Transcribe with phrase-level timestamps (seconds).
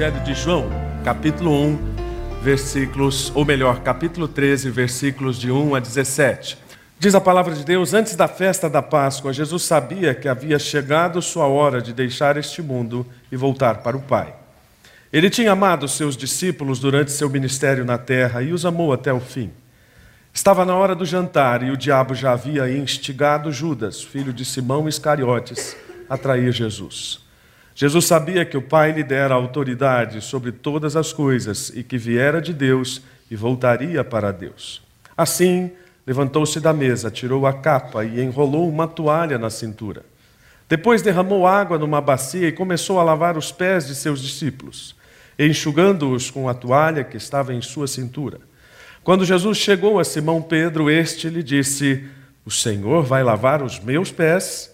[0.00, 0.70] Evangelho de João,
[1.04, 1.78] capítulo 1,
[2.40, 6.56] versículos, ou melhor, capítulo 13, versículos de 1 a 17.
[6.98, 11.20] Diz a palavra de Deus: Antes da festa da Páscoa, Jesus sabia que havia chegado
[11.20, 14.34] sua hora de deixar este mundo e voltar para o Pai.
[15.12, 19.20] Ele tinha amado seus discípulos durante seu ministério na terra e os amou até o
[19.20, 19.50] fim.
[20.32, 24.88] Estava na hora do jantar e o diabo já havia instigado Judas, filho de Simão
[24.88, 25.76] Iscariotes,
[26.08, 27.28] a trair Jesus.
[27.80, 32.38] Jesus sabia que o Pai lhe dera autoridade sobre todas as coisas e que viera
[32.38, 34.82] de Deus e voltaria para Deus.
[35.16, 35.72] Assim,
[36.06, 40.04] levantou-se da mesa, tirou a capa e enrolou uma toalha na cintura.
[40.68, 44.94] Depois derramou água numa bacia e começou a lavar os pés de seus discípulos,
[45.38, 48.40] enxugando-os com a toalha que estava em sua cintura.
[49.02, 52.04] Quando Jesus chegou a Simão Pedro, este lhe disse:
[52.44, 54.70] O Senhor vai lavar os meus pés?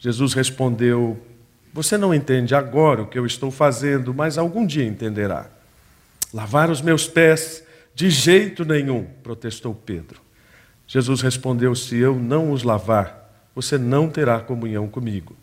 [0.00, 1.29] Jesus respondeu:
[1.72, 5.48] Você não entende agora o que eu estou fazendo, mas algum dia entenderá.
[6.32, 7.62] Lavar os meus pés?
[7.94, 10.20] De jeito nenhum, protestou Pedro.
[10.86, 15.36] Jesus respondeu: Se eu não os lavar, você não terá comunhão comigo.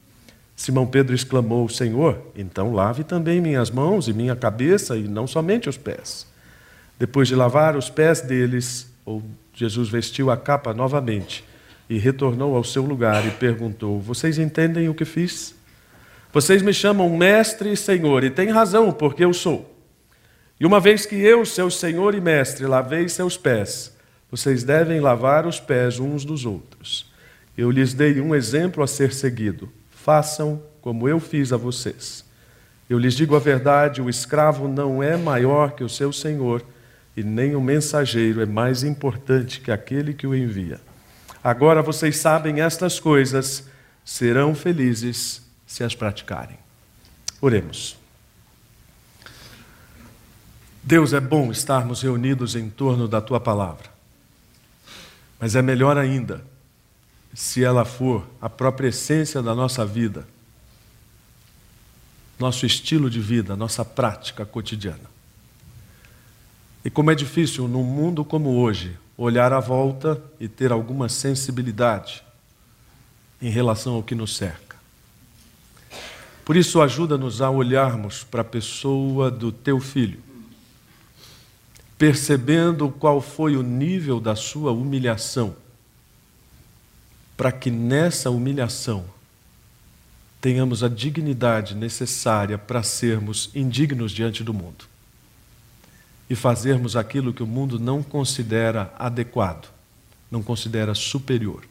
[0.56, 5.69] Simão Pedro exclamou: Senhor, então lave também minhas mãos e minha cabeça, e não somente
[5.69, 6.25] os pés.
[6.97, 8.91] Depois de lavar os pés deles,
[9.53, 11.44] Jesus vestiu a capa novamente
[11.89, 15.56] e retornou ao seu lugar e perguntou: Vocês entendem o que fiz?
[16.38, 19.75] Vocês me chamam mestre e senhor, e têm razão, porque eu sou.
[20.59, 23.97] E uma vez que eu, seu senhor e mestre, lavei seus pés,
[24.29, 27.11] vocês devem lavar os pés uns dos outros.
[27.57, 29.67] Eu lhes dei um exemplo a ser seguido.
[29.89, 32.23] Façam como eu fiz a vocês.
[32.88, 36.63] Eu lhes digo a verdade: o escravo não é maior que o seu senhor,
[37.16, 40.79] e nem o mensageiro é mais importante que aquele que o envia.
[41.44, 43.67] Agora vocês sabem estas coisas,
[44.06, 46.57] serão felizes se as praticarem.
[47.41, 47.97] Oremos.
[50.81, 53.89] Deus, é bom estarmos reunidos em torno da tua palavra.
[55.38, 56.44] Mas é melhor ainda
[57.33, 60.25] se ela for a própria essência da nossa vida,
[62.39, 65.17] nosso estilo de vida, nossa prática cotidiana.
[66.85, 72.23] E como é difícil num mundo como hoje olhar à volta e ter alguma sensibilidade
[73.41, 74.66] em relação ao que nos cerca.
[76.47, 80.25] Por isso, ajuda-nos a olharmos para a pessoa do teu filho
[81.97, 85.53] percebendo qual foi o nível da sua humilhação,
[87.36, 89.03] para que nessa humilhação
[90.40, 94.86] tenhamos a dignidade necessária para sermos indignos diante do mundo
[96.30, 99.68] e fazermos aquilo que o mundo não considera adequado,
[100.31, 101.63] não considera superior,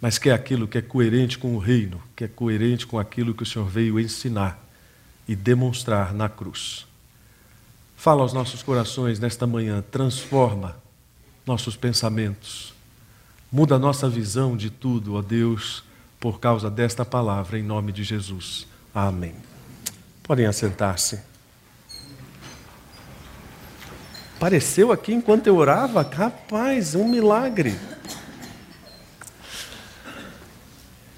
[0.00, 3.34] mas que é aquilo que é coerente com o reino, que é coerente com aquilo
[3.34, 4.62] que o Senhor veio ensinar
[5.26, 6.86] e demonstrar na cruz.
[7.96, 10.76] Fala aos nossos corações nesta manhã, transforma
[11.46, 12.74] nossos pensamentos,
[13.50, 15.82] muda nossa visão de tudo, ó Deus,
[16.20, 18.66] por causa desta palavra, em nome de Jesus.
[18.94, 19.34] Amém.
[20.22, 21.20] Podem assentar-se.
[24.36, 26.02] Apareceu aqui enquanto eu orava?
[26.02, 27.74] Rapaz, um milagre.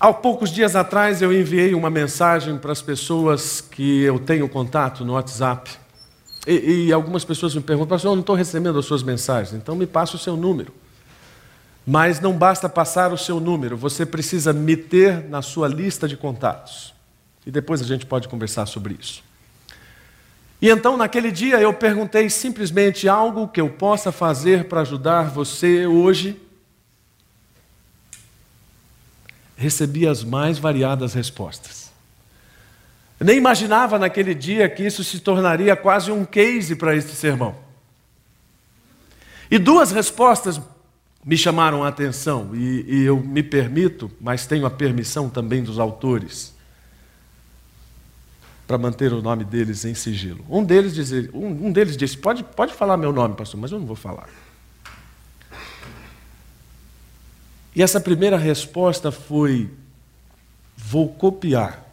[0.00, 5.04] Há poucos dias atrás eu enviei uma mensagem para as pessoas que eu tenho contato
[5.04, 5.72] no WhatsApp.
[6.47, 9.75] E, e algumas pessoas me perguntam, pastor, eu não estou recebendo as suas mensagens, então
[9.75, 10.72] me passa o seu número.
[11.84, 16.16] Mas não basta passar o seu número, você precisa me ter na sua lista de
[16.16, 16.94] contatos.
[17.44, 19.25] E depois a gente pode conversar sobre isso.
[20.62, 25.88] E então, naquele dia, eu perguntei simplesmente algo que eu possa fazer para ajudar você
[25.88, 26.41] hoje.
[29.59, 31.91] Recebi as mais variadas respostas.
[33.21, 37.57] Nem imaginava naquele dia que isso se tornaria quase um case para este sermão.
[39.51, 40.60] E duas respostas
[41.25, 45.78] me chamaram a atenção, e, e, eu me permito, mas tenho a permissão também dos
[45.78, 46.54] autores,
[48.66, 50.45] para manter o nome deles em sigilo.
[50.49, 53.81] Um deles, diz, um, um deles disse: pode, pode falar meu nome, pastor, mas eu
[53.81, 54.28] não vou falar.
[57.78, 59.71] E essa primeira resposta foi:
[60.77, 61.89] vou copiar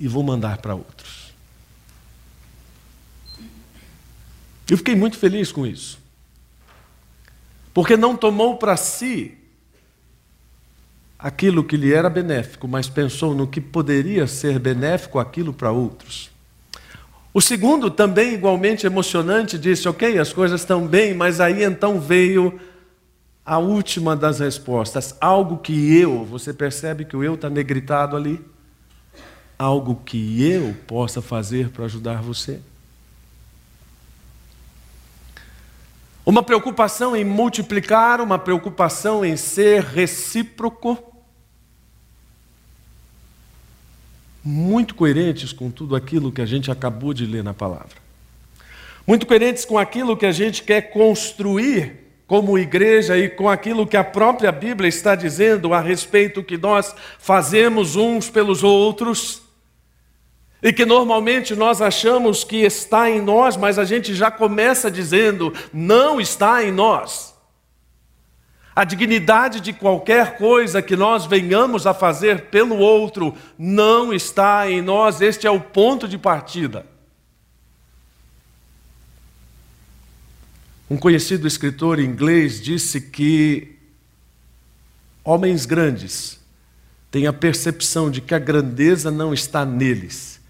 [0.00, 1.32] e vou mandar para outros.
[4.68, 6.00] Eu fiquei muito feliz com isso.
[7.72, 9.38] Porque não tomou para si
[11.16, 16.28] aquilo que lhe era benéfico, mas pensou no que poderia ser benéfico aquilo para outros.
[17.32, 22.60] O segundo, também igualmente emocionante, disse: Ok, as coisas estão bem, mas aí então veio
[23.50, 28.40] a última das respostas, algo que eu, você percebe que o eu está negritado ali?
[29.60, 32.60] algo que eu possa fazer para ajudar você?
[36.24, 40.96] Uma preocupação em multiplicar, uma preocupação em ser recíproco.
[44.42, 47.96] Muito coerentes com tudo aquilo que a gente acabou de ler na palavra.
[49.06, 51.99] Muito coerentes com aquilo que a gente quer construir
[52.30, 56.94] como igreja e com aquilo que a própria Bíblia está dizendo a respeito que nós
[57.18, 59.42] fazemos uns pelos outros.
[60.62, 65.52] E que normalmente nós achamos que está em nós, mas a gente já começa dizendo,
[65.72, 67.34] não está em nós.
[68.76, 74.80] A dignidade de qualquer coisa que nós venhamos a fazer pelo outro não está em
[74.80, 76.86] nós, este é o ponto de partida.
[80.90, 83.76] Um conhecido escritor inglês disse que
[85.22, 86.40] homens grandes
[87.12, 90.40] têm a percepção de que a grandeza não está neles,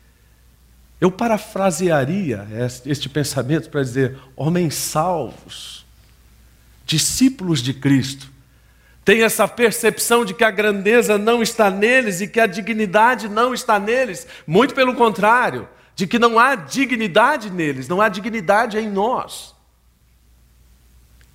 [0.99, 2.47] eu parafrasearia
[2.87, 5.85] este pensamento para dizer: homens salvos,
[6.87, 8.31] discípulos de Cristo,
[9.05, 13.53] têm essa percepção de que a grandeza não está neles e que a dignidade não
[13.53, 18.89] está neles, muito pelo contrário, de que não há dignidade neles, não há dignidade em
[18.89, 19.55] nós,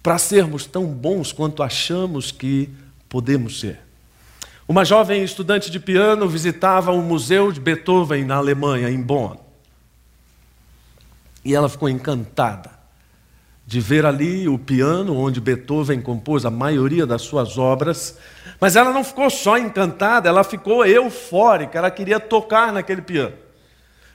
[0.06, 2.70] para sermos tão bons quanto achamos que
[3.10, 3.80] podemos ser.
[4.68, 9.36] Uma jovem estudante de piano visitava o Museu de Beethoven na Alemanha, em Bonn.
[11.44, 12.70] E ela ficou encantada
[13.66, 18.20] de ver ali o piano onde Beethoven compôs a maioria das suas obras.
[18.62, 23.34] Mas ela não ficou só encantada, ela ficou eufórica, ela queria tocar naquele piano.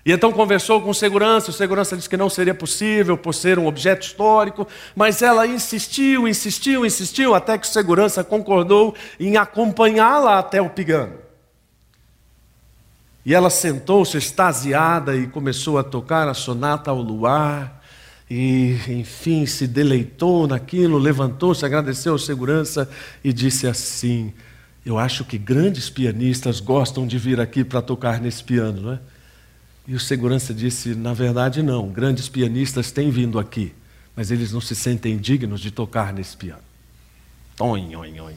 [0.05, 3.58] E então conversou com o segurança, o segurança disse que não seria possível por ser
[3.58, 4.67] um objeto histórico,
[4.97, 11.14] mas ela insistiu, insistiu, insistiu, até que o segurança concordou em acompanhá-la até o piano.
[13.25, 17.82] E ela sentou-se extasiada e começou a tocar a sonata ao luar.
[18.31, 22.88] E, enfim, se deleitou naquilo, levantou-se, agradeceu ao segurança
[23.23, 24.32] e disse assim:
[24.87, 29.00] Eu acho que grandes pianistas gostam de vir aqui para tocar nesse piano, não é?
[29.90, 31.88] E o segurança disse: Na verdade, não.
[31.88, 33.75] Grandes pianistas têm vindo aqui,
[34.14, 36.62] mas eles não se sentem dignos de tocar nesse piano.
[37.58, 38.37] Oin, oin, oin.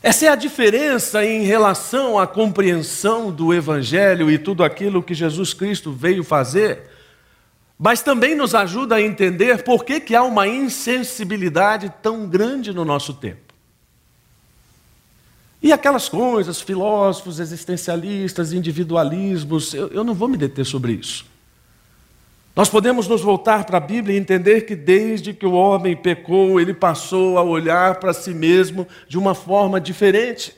[0.00, 5.52] Essa é a diferença em relação à compreensão do Evangelho e tudo aquilo que Jesus
[5.52, 6.82] Cristo veio fazer,
[7.76, 12.84] mas também nos ajuda a entender por que, que há uma insensibilidade tão grande no
[12.84, 13.47] nosso tempo.
[15.60, 21.26] E aquelas coisas, filósofos, existencialistas, individualismos, eu, eu não vou me deter sobre isso.
[22.54, 26.60] Nós podemos nos voltar para a Bíblia e entender que desde que o homem pecou,
[26.60, 30.54] ele passou a olhar para si mesmo de uma forma diferente.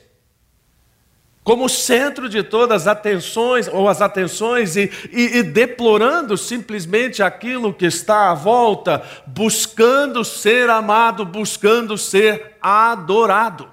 [1.43, 7.73] Como centro de todas as atenções, ou as atenções, e, e, e deplorando simplesmente aquilo
[7.73, 13.70] que está à volta, buscando ser amado, buscando ser adorado.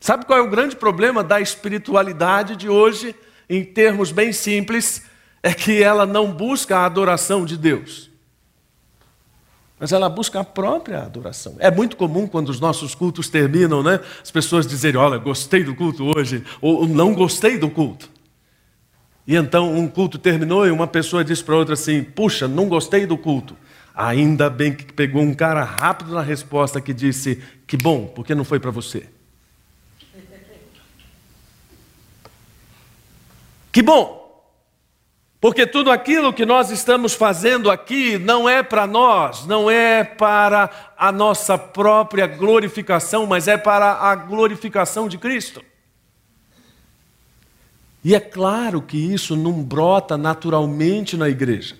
[0.00, 3.14] Sabe qual é o grande problema da espiritualidade de hoje,
[3.48, 5.08] em termos bem simples?
[5.42, 8.10] é que ela não busca a adoração de Deus,
[9.78, 11.56] mas ela busca a própria adoração.
[11.58, 14.00] É muito comum quando os nossos cultos terminam, né?
[14.22, 18.10] As pessoas dizerem: Olha, gostei do culto hoje, ou não gostei do culto.
[19.26, 23.06] E então um culto terminou e uma pessoa disse para outra assim: Puxa, não gostei
[23.06, 23.56] do culto.
[23.94, 28.44] Ainda bem que pegou um cara rápido na resposta que disse: Que bom, porque não
[28.44, 29.08] foi para você.
[33.72, 34.20] Que bom,
[35.40, 40.92] porque tudo aquilo que nós estamos fazendo aqui não é para nós, não é para
[40.98, 45.64] a nossa própria glorificação, mas é para a glorificação de Cristo.
[48.04, 51.76] E é claro que isso não brota naturalmente na igreja.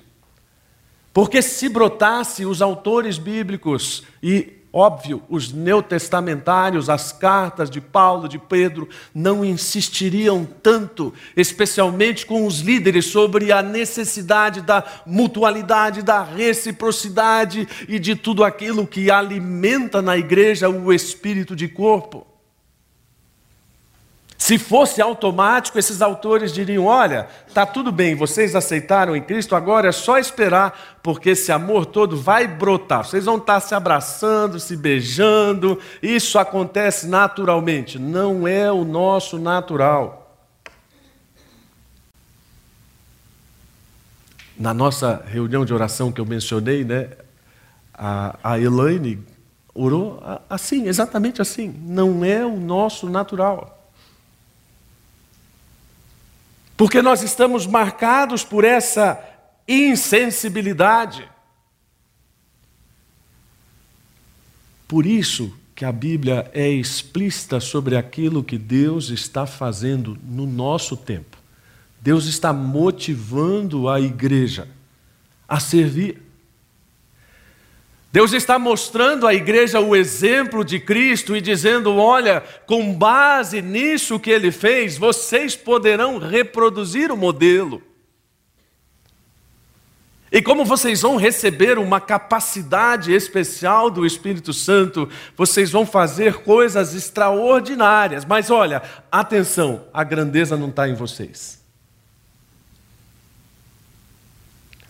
[1.13, 8.39] Porque se brotasse, os autores bíblicos e Óbvio, os neotestamentários, as cartas de Paulo, de
[8.39, 17.67] Pedro, não insistiriam tanto, especialmente com os líderes, sobre a necessidade da mutualidade, da reciprocidade
[17.89, 22.30] e de tudo aquilo que alimenta na igreja o espírito de corpo.
[24.41, 29.91] Se fosse automático, esses autores diriam: olha, está tudo bem, vocês aceitaram em Cristo, agora
[29.91, 33.05] é só esperar, porque esse amor todo vai brotar.
[33.05, 37.99] Vocês vão estar se abraçando, se beijando, isso acontece naturalmente.
[37.99, 40.35] Não é o nosso natural.
[44.59, 47.11] Na nossa reunião de oração que eu mencionei, né,
[47.93, 49.23] a, a Elaine
[49.75, 50.19] orou
[50.49, 51.75] assim, exatamente assim.
[51.83, 53.77] Não é o nosso natural.
[56.81, 59.23] Porque nós estamos marcados por essa
[59.69, 61.29] insensibilidade.
[64.89, 70.97] Por isso que a Bíblia é explícita sobre aquilo que Deus está fazendo no nosso
[70.97, 71.37] tempo.
[72.01, 74.67] Deus está motivando a igreja
[75.47, 76.30] a servir.
[78.13, 84.19] Deus está mostrando à igreja o exemplo de Cristo e dizendo: olha, com base nisso
[84.19, 87.81] que ele fez, vocês poderão reproduzir o modelo.
[90.33, 96.95] E como vocês vão receber uma capacidade especial do Espírito Santo, vocês vão fazer coisas
[96.95, 98.25] extraordinárias.
[98.25, 101.60] Mas olha, atenção, a grandeza não está em vocês.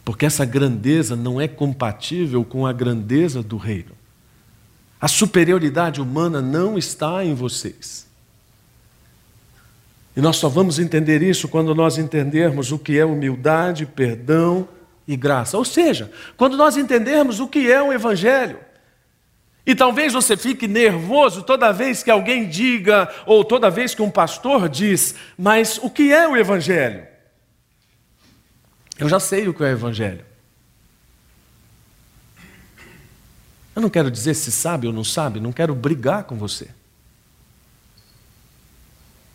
[0.05, 3.93] Porque essa grandeza não é compatível com a grandeza do reino.
[5.01, 8.07] A superioridade humana não está em vocês.
[10.17, 14.69] E nós só vamos entender isso quando nós entendermos o que é humildade, perdão
[15.07, 15.57] e graça.
[15.57, 18.59] Ou seja, quando nós entendermos o que é o Evangelho.
[19.65, 24.11] E talvez você fique nervoso toda vez que alguém diga, ou toda vez que um
[24.11, 27.07] pastor diz, mas o que é o Evangelho?
[29.01, 30.27] Eu já sei o que é o Evangelho.
[33.75, 36.69] Eu não quero dizer se sabe ou não sabe, não quero brigar com você.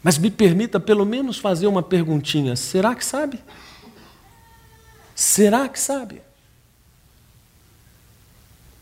[0.03, 3.39] Mas me permita pelo menos fazer uma perguntinha: será que sabe?
[5.15, 6.21] Será que sabe?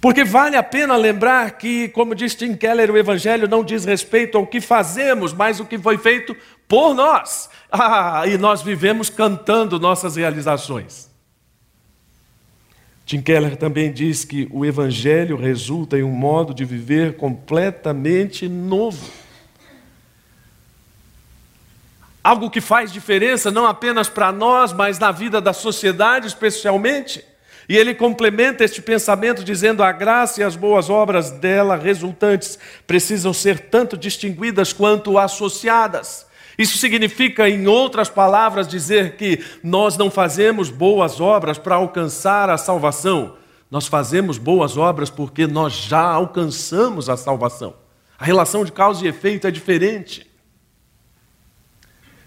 [0.04, 4.38] Porque vale a pena lembrar que, como diz Tim Keller, o Evangelho não diz respeito
[4.38, 6.36] ao que fazemos, mas o que foi feito
[6.68, 7.50] por nós.
[7.76, 11.10] Ah, e nós vivemos cantando nossas realizações.
[13.04, 19.10] Tim Keller também diz que o Evangelho resulta em um modo de viver completamente novo.
[22.24, 27.26] Algo que faz diferença não apenas para nós, mas na vida da sociedade especialmente.
[27.68, 33.34] E ele complementa este pensamento dizendo: a graça e as boas obras dela resultantes precisam
[33.34, 36.26] ser tanto distinguidas quanto associadas.
[36.58, 42.58] Isso significa, em outras palavras, dizer que nós não fazemos boas obras para alcançar a
[42.58, 43.38] salvação,
[43.72, 47.76] nós fazemos boas obras porque nós já alcançamos a salvação.
[48.20, 50.30] A relação de causa e efeito é diferente.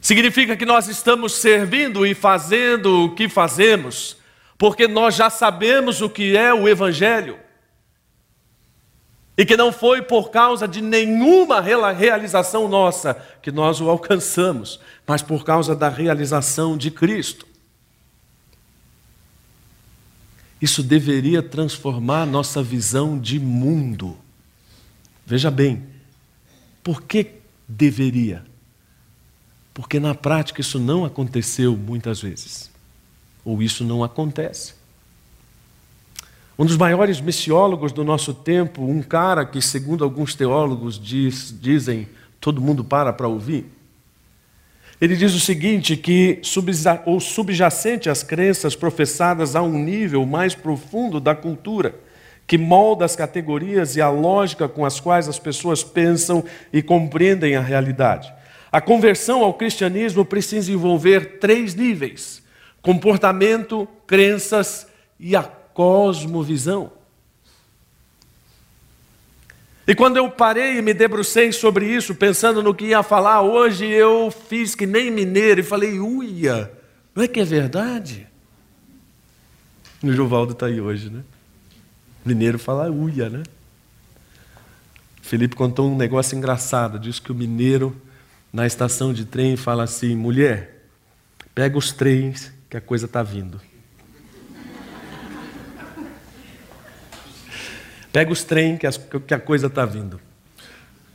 [0.01, 4.17] Significa que nós estamos servindo e fazendo o que fazemos,
[4.59, 7.39] porque nós já sabemos o que é o Evangelho.
[9.37, 15.21] E que não foi por causa de nenhuma realização nossa que nós o alcançamos, mas
[15.21, 17.47] por causa da realização de Cristo.
[20.61, 24.17] Isso deveria transformar nossa visão de mundo.
[25.27, 25.85] Veja bem,
[26.83, 27.33] por que
[27.69, 28.43] deveria?
[29.75, 32.71] Porque na prática isso não aconteceu muitas vezes,
[33.47, 34.75] ou isso não acontece.
[36.59, 42.09] Um dos maiores missiólogos do nosso tempo, um cara que, segundo alguns teólogos diz, dizem,
[42.41, 43.67] todo mundo para para ouvir,
[45.01, 46.41] ele diz o seguinte: que
[47.05, 51.95] ou subjacente às crenças professadas a um nível mais profundo da cultura,
[52.47, 57.55] que molda as categorias e a lógica com as quais as pessoas pensam e compreendem
[57.55, 58.33] a realidade.
[58.73, 62.43] A conversão ao cristianismo precisa envolver três níveis:
[62.87, 64.87] comportamento, crenças
[65.19, 66.93] e a cosmovisão.
[69.85, 73.85] E quando eu parei e me debrucei sobre isso, pensando no que ia falar hoje,
[73.87, 76.71] eu fiz que nem mineiro e falei, uia,
[77.13, 78.29] não é que é verdade?
[80.01, 81.25] O Jovaldo está aí hoje, né?
[82.25, 83.43] Mineiro fala uia, né?
[85.23, 88.01] Felipe contou um negócio engraçado, diz que o mineiro
[88.53, 90.87] na estação de trem fala assim, mulher,
[91.53, 93.61] pega os trens que a coisa está vindo.
[98.13, 100.21] Pega os trem que, as, que a coisa está vindo.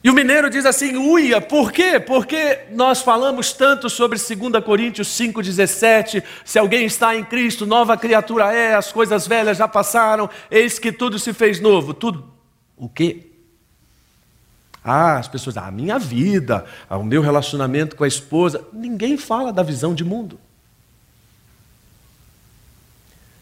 [0.04, 2.00] E o mineiro diz assim: uia, por quê?
[2.00, 8.54] Porque nós falamos tanto sobre 2 Coríntios 5,17: se alguém está em Cristo, nova criatura
[8.54, 11.94] é, as coisas velhas já passaram, eis que tudo se fez novo.
[11.94, 12.32] Tudo.
[12.76, 13.28] O quê?
[14.84, 18.68] Ah, as pessoas, ah, a minha vida, o meu relacionamento com a esposa.
[18.74, 20.40] Ninguém fala da visão de mundo.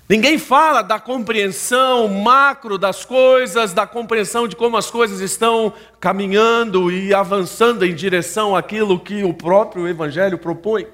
[0.10, 6.92] Ninguém fala da compreensão macro das coisas, da compreensão de como as coisas estão caminhando
[6.92, 10.88] e avançando em direção àquilo que o próprio Evangelho propõe.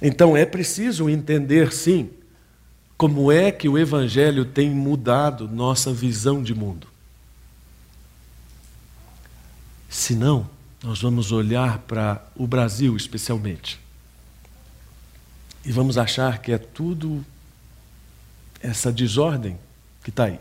[0.00, 2.08] Então é preciso entender, sim,
[2.96, 6.86] como é que o Evangelho tem mudado nossa visão de mundo.
[9.90, 10.48] Se não,
[10.82, 13.81] nós vamos olhar para o Brasil especialmente
[15.64, 17.24] e vamos achar que é tudo
[18.60, 19.58] essa desordem
[20.02, 20.38] que está aí.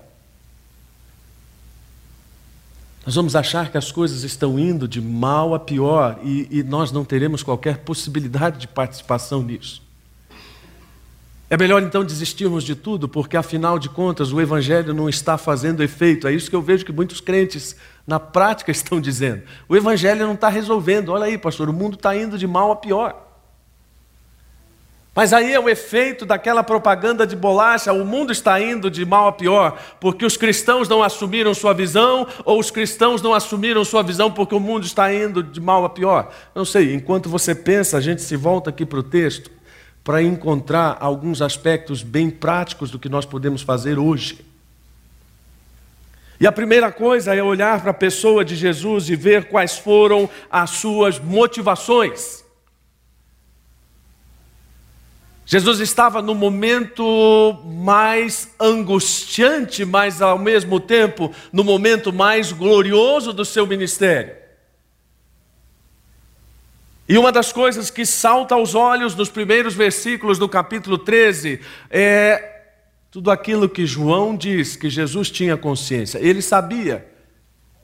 [3.05, 6.91] Nós vamos achar que as coisas estão indo de mal a pior e, e nós
[6.91, 9.81] não teremos qualquer possibilidade de participação nisso.
[11.49, 15.83] É melhor então desistirmos de tudo, porque afinal de contas o Evangelho não está fazendo
[15.83, 16.27] efeito.
[16.27, 17.75] É isso que eu vejo que muitos crentes
[18.07, 19.43] na prática estão dizendo.
[19.67, 21.09] O Evangelho não está resolvendo.
[21.09, 23.30] Olha aí, pastor, o mundo está indo de mal a pior.
[25.13, 29.27] Mas aí é o efeito daquela propaganda de bolacha: o mundo está indo de mal
[29.27, 34.03] a pior, porque os cristãos não assumiram sua visão, ou os cristãos não assumiram sua
[34.03, 36.33] visão porque o mundo está indo de mal a pior.
[36.55, 39.51] Não sei, enquanto você pensa, a gente se volta aqui para o texto
[40.03, 44.39] para encontrar alguns aspectos bem práticos do que nós podemos fazer hoje.
[46.39, 50.27] E a primeira coisa é olhar para a pessoa de Jesus e ver quais foram
[50.49, 52.40] as suas motivações.
[55.51, 63.43] Jesus estava no momento mais angustiante, mas ao mesmo tempo no momento mais glorioso do
[63.43, 64.34] seu ministério.
[67.05, 72.62] E uma das coisas que salta aos olhos nos primeiros versículos do capítulo 13 é
[73.12, 76.17] tudo aquilo que João diz que Jesus tinha consciência.
[76.20, 77.10] Ele sabia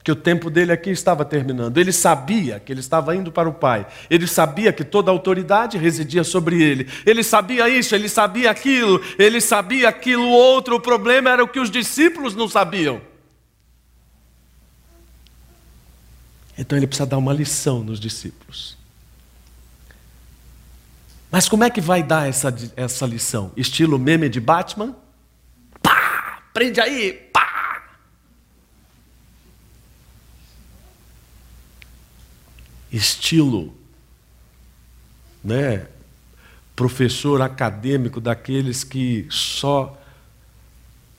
[0.07, 1.77] que o tempo dele aqui estava terminando.
[1.77, 3.85] Ele sabia que ele estava indo para o Pai.
[4.09, 6.87] Ele sabia que toda a autoridade residia sobre ele.
[7.05, 10.77] Ele sabia isso, ele sabia aquilo, ele sabia aquilo outro.
[10.77, 13.01] O problema era o que os discípulos não sabiam.
[16.57, 18.77] Então ele precisa dar uma lição nos discípulos.
[21.29, 23.51] Mas como é que vai dar essa, essa lição?
[23.57, 24.95] Estilo meme de Batman?
[25.81, 26.43] Pá!
[26.53, 27.27] Prende aí!
[32.97, 33.73] Estilo,
[35.43, 35.87] né?
[36.77, 39.99] professor acadêmico daqueles que só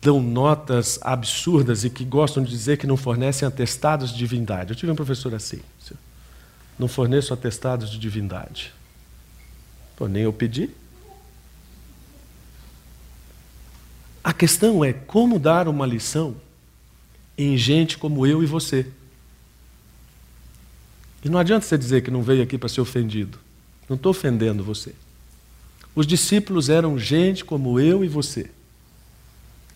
[0.01, 4.71] dão notas absurdas e que gostam de dizer que não fornecem atestados de divindade.
[4.71, 5.61] Eu tive um professor assim.
[6.79, 8.73] Não forneço atestados de divindade.
[9.97, 10.71] Pô, nem eu pedi.
[14.23, 16.37] A questão é como dar uma lição
[17.37, 18.87] em gente como eu e você.
[21.29, 23.39] E não adianta você dizer que não veio aqui para ser ofendido.
[23.87, 24.95] Não estou ofendendo você.
[25.95, 28.51] Os discípulos eram gente como eu e você.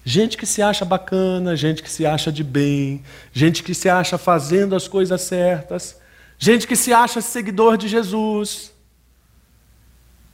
[0.03, 3.03] Gente que se acha bacana, gente que se acha de bem,
[3.35, 5.99] gente que se acha fazendo as coisas certas,
[6.39, 8.72] gente que se acha seguidor de Jesus.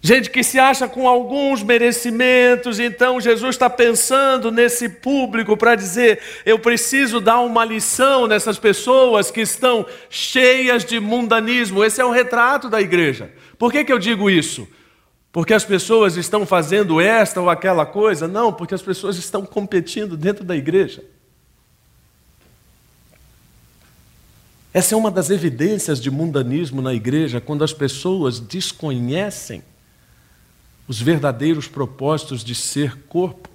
[0.00, 6.20] Gente que se acha com alguns merecimentos, então Jesus está pensando nesse público para dizer:
[6.46, 11.84] eu preciso dar uma lição nessas pessoas que estão cheias de mundanismo.
[11.84, 13.32] Esse é o retrato da igreja.
[13.58, 14.68] Por que, que eu digo isso?
[15.32, 18.28] Porque as pessoas estão fazendo esta ou aquela coisa?
[18.28, 21.02] Não, porque as pessoas estão competindo dentro da igreja.
[24.72, 29.62] Essa é uma das evidências de mundanismo na igreja, quando as pessoas desconhecem
[30.88, 33.48] os verdadeiros propósitos de ser corpo.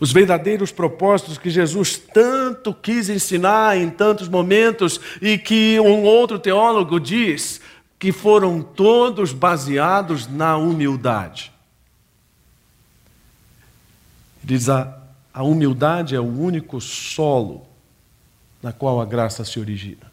[0.00, 6.38] Os verdadeiros propósitos que Jesus tanto quis ensinar em tantos momentos e que um outro
[6.38, 7.60] teólogo diz
[7.98, 11.52] que foram todos baseados na humildade.
[14.42, 17.66] Diz a, a humildade é o único solo
[18.62, 20.07] na qual a graça se origina.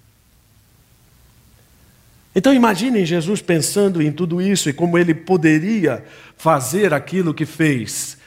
[2.36, 6.04] Então imaginem Jesus pensando em tudo isso e como ele poderia
[6.36, 8.18] fazer aquilo que fez.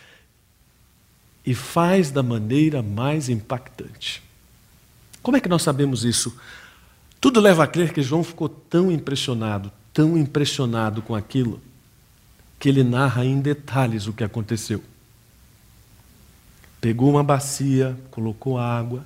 [1.45, 4.23] E faz da maneira mais impactante.
[5.23, 6.35] Como é que nós sabemos isso?
[7.21, 11.61] Tudo leva a crer que João ficou tão impressionado, tão impressionado com aquilo,
[12.59, 14.83] que ele narra em detalhes o que aconteceu.
[16.81, 19.05] Pegou uma bacia, colocou água,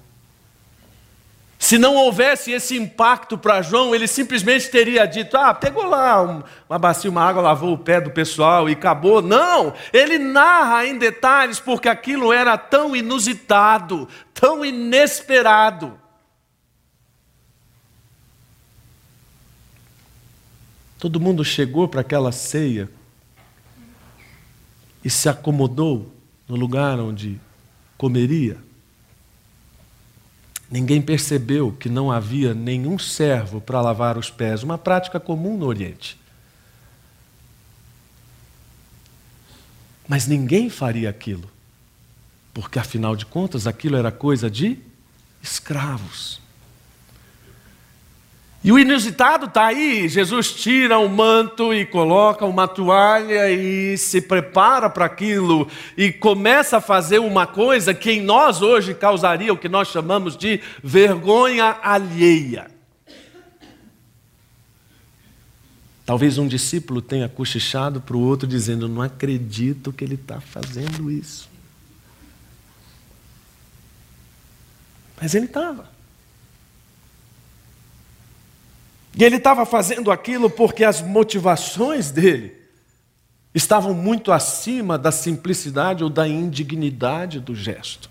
[1.73, 6.79] se não houvesse esse impacto para João, ele simplesmente teria dito: ah, pegou lá uma
[6.79, 9.23] bacia, uma água, lavou o pé do pessoal e acabou.
[9.23, 15.99] Não, ele narra em detalhes porque aquilo era tão inusitado, tão inesperado.
[20.99, 22.87] Todo mundo chegou para aquela ceia
[25.03, 26.15] e se acomodou
[26.47, 27.41] no lugar onde
[27.97, 28.59] comeria.
[30.73, 35.67] Ninguém percebeu que não havia nenhum servo para lavar os pés, uma prática comum no
[35.67, 36.19] Oriente.
[40.09, 41.47] Mas ninguém faria aquilo,
[42.55, 44.79] porque afinal de contas aquilo era coisa de
[45.43, 46.41] escravos.
[48.65, 54.21] E o inusitado está aí: Jesus tira o manto e coloca uma toalha e se
[54.21, 59.59] prepara para aquilo e começa a fazer uma coisa que em nós hoje causaria o
[59.59, 62.71] que nós chamamos de vergonha alheia.
[66.07, 71.11] Talvez um discípulo tenha cochichado para o outro dizendo: Não acredito que ele está fazendo
[71.11, 71.51] isso.
[75.21, 75.91] Mas ele estava.
[79.17, 82.57] E ele estava fazendo aquilo porque as motivações dele
[83.55, 88.11] estavam muito acima da simplicidade ou da indignidade do gesto.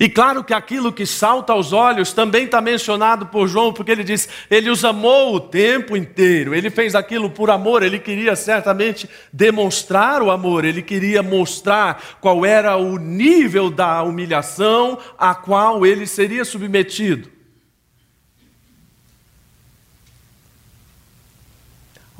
[0.00, 4.02] E claro que aquilo que salta aos olhos também está mencionado por João, porque ele
[4.02, 9.08] diz: ele os amou o tempo inteiro, ele fez aquilo por amor, ele queria certamente
[9.30, 16.06] demonstrar o amor, ele queria mostrar qual era o nível da humilhação a qual ele
[16.06, 17.39] seria submetido.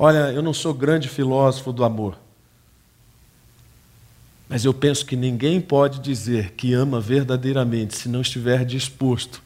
[0.03, 2.17] Olha, eu não sou grande filósofo do amor.
[4.49, 9.43] Mas eu penso que ninguém pode dizer que ama verdadeiramente se não estiver disposto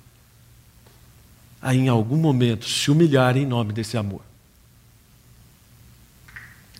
[1.61, 4.21] a, em algum momento, se humilhar em nome desse amor.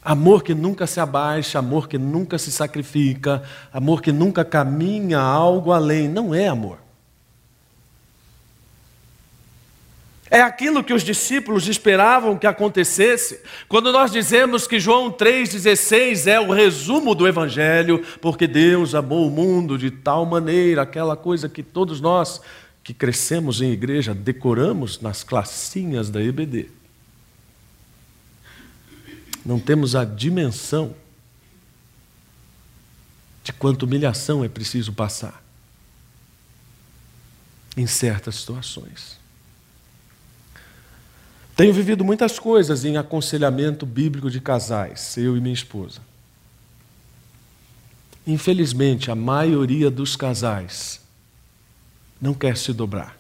[0.02, 5.74] Amor que nunca se abaixa, amor que nunca se sacrifica, amor que nunca caminha algo
[5.74, 6.85] além, não é amor.
[10.30, 13.42] É aquilo que os discípulos esperavam que acontecesse.
[13.68, 19.32] Quando nós dizemos que João 3,16 é o resumo do Evangelho, porque Deus amou o
[19.32, 22.42] mundo de tal maneira, aquela coisa que todos nós
[22.84, 26.70] que crescemos em igreja decoramos nas classinhas da EBD.
[29.46, 30.96] Não temos a dimensão
[33.44, 35.44] de quanta humilhação é preciso passar
[37.78, 39.24] em certas situações.
[41.56, 46.02] Tenho vivido muitas coisas em aconselhamento bíblico de casais, eu e minha esposa.
[48.28, 51.00] Infelizmente, a maioria dos casais
[52.20, 53.16] não quer se dobrar.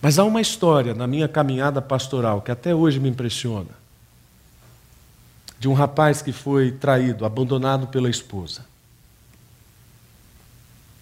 [0.00, 3.70] Mas há uma história na minha caminhada pastoral que até hoje me impressiona.
[5.58, 8.64] De um rapaz que foi traído, abandonado pela esposa.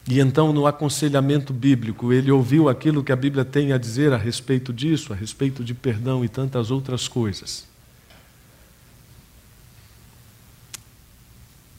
[0.08, 4.16] E então, no aconselhamento bíblico, ele ouviu aquilo que a Bíblia tem a dizer a
[4.16, 7.66] respeito disso, a respeito de perdão e tantas outras coisas.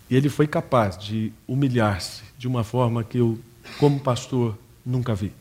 [0.09, 3.39] E ele foi capaz de humilhar-se de uma forma que eu,
[3.79, 5.31] como pastor, nunca vi.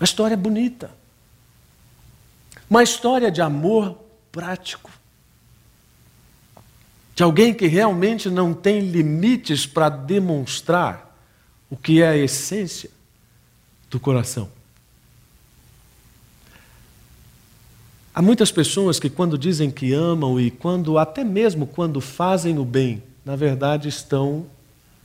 [0.00, 0.90] Uma história bonita.
[2.68, 3.98] Uma história de amor
[4.32, 4.90] prático
[7.18, 11.18] de alguém que realmente não tem limites para demonstrar
[11.68, 12.88] o que é a essência
[13.90, 14.48] do coração.
[18.14, 22.64] Há muitas pessoas que, quando dizem que amam e quando, até mesmo quando fazem o
[22.64, 24.46] bem, na verdade estão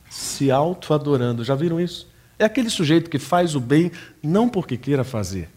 [0.07, 1.43] se auto-adorando.
[1.43, 2.07] Já viram isso?
[2.37, 5.49] É aquele sujeito que faz o bem não porque queira fazer,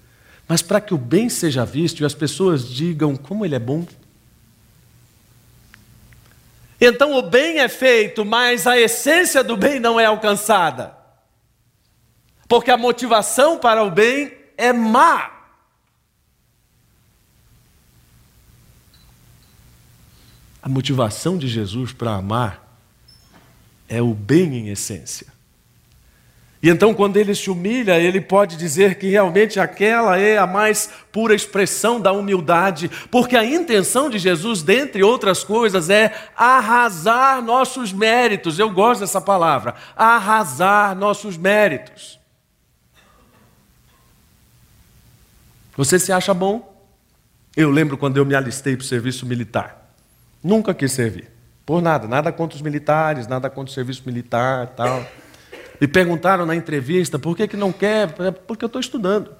[0.48, 3.86] mas para que o bem seja visto e as pessoas digam como ele é bom.
[6.80, 10.96] Então o bem é feito, mas a essência do bem não é alcançada.
[12.48, 15.32] Porque a motivação para o bem é má.
[20.62, 22.78] A motivação de Jesus para amar
[23.88, 25.35] é o bem em essência.
[26.66, 30.90] E então, quando ele se humilha, ele pode dizer que realmente aquela é a mais
[31.12, 37.92] pura expressão da humildade, porque a intenção de Jesus, dentre outras coisas, é arrasar nossos
[37.92, 38.58] méritos.
[38.58, 42.18] Eu gosto dessa palavra, arrasar nossos méritos.
[45.76, 46.84] Você se acha bom?
[47.56, 49.88] Eu lembro quando eu me alistei para o serviço militar.
[50.42, 51.30] Nunca quis servir.
[51.64, 55.06] Por nada, nada contra os militares, nada contra o serviço militar tal.
[55.80, 59.30] Me perguntaram na entrevista por que, que não quer, é porque eu estou estudando.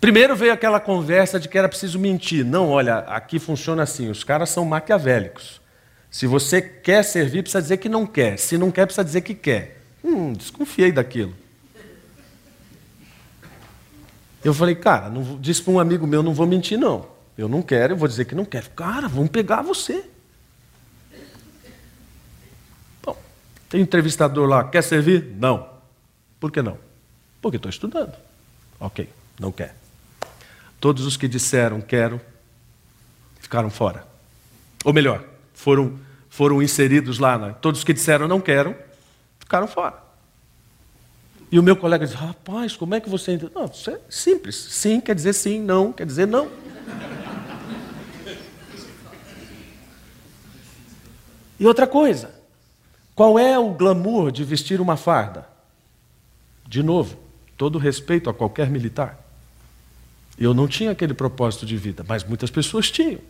[0.00, 2.44] Primeiro veio aquela conversa de que era preciso mentir.
[2.44, 5.60] Não, olha, aqui funciona assim: os caras são maquiavélicos.
[6.10, 8.38] Se você quer servir, precisa dizer que não quer.
[8.38, 9.82] Se não quer, precisa dizer que quer.
[10.02, 11.34] Hum, desconfiei daquilo.
[14.42, 17.06] Eu falei, cara, não, disse para um amigo meu: não vou mentir, não.
[17.36, 18.70] Eu não quero, eu vou dizer que não quero.
[18.70, 20.04] Cara, vão pegar você.
[23.70, 25.32] Tem entrevistador lá, quer servir?
[25.38, 25.70] Não.
[26.40, 26.76] Por que não?
[27.40, 28.12] Porque estou estudando.
[28.80, 29.08] Ok.
[29.38, 29.76] Não quer.
[30.80, 32.20] Todos os que disseram quero,
[33.38, 34.04] ficaram fora.
[34.84, 37.38] Ou melhor, foram, foram inseridos lá.
[37.38, 37.54] Né?
[37.60, 38.74] Todos os que disseram não quero,
[39.38, 40.02] ficaram fora.
[41.52, 43.38] E o meu colega diz: Rapaz, como é que você?
[43.54, 44.56] Não, isso é simples.
[44.56, 46.50] Sim quer dizer sim, não quer dizer não.
[51.58, 52.39] E outra coisa,
[53.20, 55.46] qual é o glamour de vestir uma farda?
[56.66, 57.18] De novo,
[57.54, 59.22] todo respeito a qualquer militar.
[60.38, 63.20] Eu não tinha aquele propósito de vida, mas muitas pessoas tinham.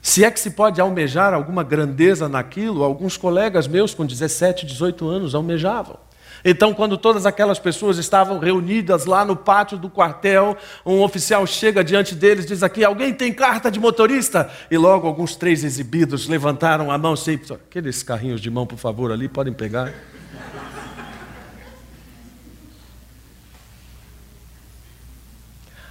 [0.00, 5.06] Se é que se pode almejar alguma grandeza naquilo, alguns colegas meus com 17, 18
[5.06, 5.98] anos almejavam.
[6.44, 11.82] Então, quando todas aquelas pessoas estavam reunidas lá no pátio do quartel, um oficial chega
[11.82, 14.50] diante deles e diz aqui: Alguém tem carta de motorista?
[14.70, 19.10] E logo alguns três exibidos levantaram a mão assim: Aqueles carrinhos de mão, por favor,
[19.10, 19.92] ali, podem pegar.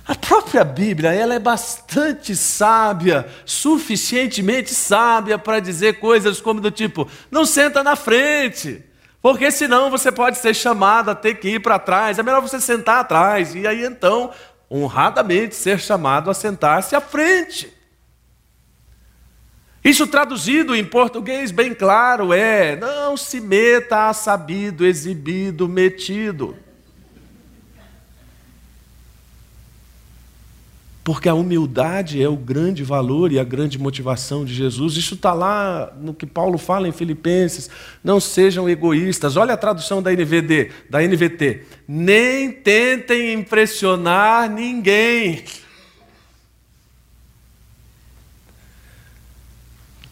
[0.08, 7.10] A própria Bíblia, ela é bastante sábia, suficientemente sábia para dizer coisas como do tipo:
[7.30, 8.82] não senta na frente,
[9.22, 12.20] porque senão você pode ser chamado a ter que ir para trás.
[12.20, 14.32] É melhor você sentar atrás e aí então,
[14.70, 17.74] honradamente, ser chamado a sentar-se à frente.
[19.84, 26.58] Isso traduzido em português bem claro é: não se meta a sabido, exibido, metido.
[31.08, 34.98] Porque a humildade é o grande valor e a grande motivação de Jesus.
[34.98, 37.70] Isso está lá no que Paulo fala em Filipenses.
[38.04, 39.38] Não sejam egoístas.
[39.38, 41.66] Olha a tradução da NVD, da NVT.
[41.88, 45.46] Nem tentem impressionar ninguém.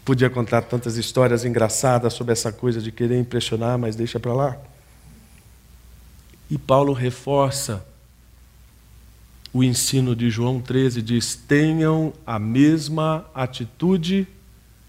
[0.02, 4.56] Podia contar tantas histórias engraçadas sobre essa coisa de querer impressionar, mas deixa para lá.
[6.50, 7.84] E Paulo reforça
[9.56, 14.28] o ensino de João 13 diz: tenham a mesma atitude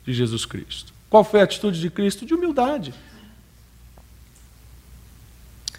[0.06, 0.94] de Jesus Cristo.
[1.10, 2.26] Qual foi a atitude de Cristo?
[2.26, 2.94] De humildade.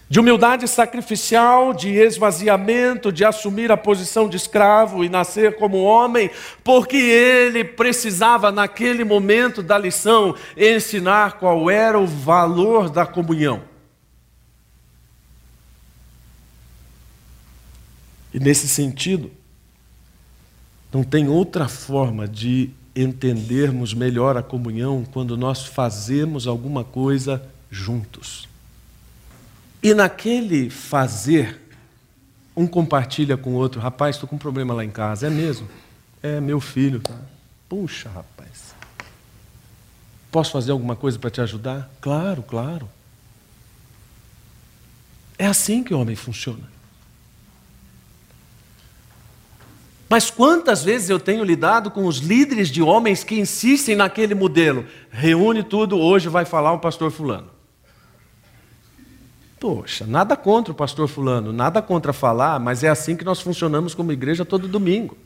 [0.09, 6.31] De humildade sacrificial, de esvaziamento, de assumir a posição de escravo e nascer como homem,
[6.65, 13.61] porque ele precisava, naquele momento da lição, ensinar qual era o valor da comunhão.
[18.33, 19.31] E nesse sentido,
[20.93, 28.49] não tem outra forma de entendermos melhor a comunhão quando nós fazemos alguma coisa juntos.
[29.83, 31.61] E naquele fazer,
[32.57, 35.29] um compartilha com o outro, rapaz, estou com um problema lá em casa.
[35.29, 35.69] É mesmo?
[36.23, 37.01] É meu filho.
[37.01, 37.15] Tá?
[37.69, 38.75] Puxa, rapaz.
[40.33, 41.89] Posso fazer alguma coisa para te ajudar?
[42.01, 42.89] Claro, claro.
[45.39, 46.78] É assim que o homem funciona.
[50.09, 54.87] Mas quantas vezes eu tenho lidado com os líderes de homens que insistem naquele modelo?
[55.11, 57.51] Reúne tudo, hoje vai falar o pastor Fulano.
[59.61, 63.95] Poxa, nada contra o pastor Fulano, nada contra falar, mas é assim que nós funcionamos
[63.95, 65.19] como igreja todo domingo.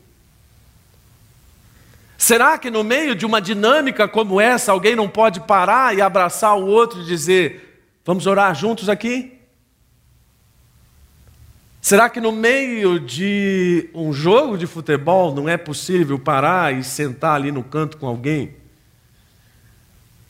[2.17, 6.57] Será que no meio de uma dinâmica como essa, alguém não pode parar e abraçar
[6.57, 9.39] o outro e dizer: vamos orar juntos aqui?
[11.83, 17.35] Será que no meio de um jogo de futebol não é possível parar e sentar
[17.35, 18.55] ali no canto com alguém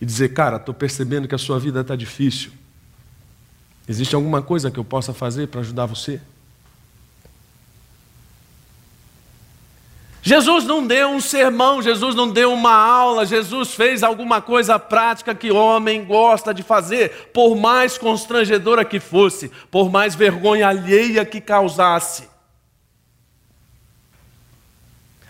[0.01, 2.51] e dizer, cara, estou percebendo que a sua vida está difícil.
[3.87, 6.19] Existe alguma coisa que eu possa fazer para ajudar você?
[10.25, 15.36] Jesus não deu um sermão, Jesus não deu uma aula, Jesus fez alguma coisa prática
[15.36, 21.41] que homem gosta de fazer, por mais constrangedora que fosse, por mais vergonha alheia que
[21.41, 22.29] causasse.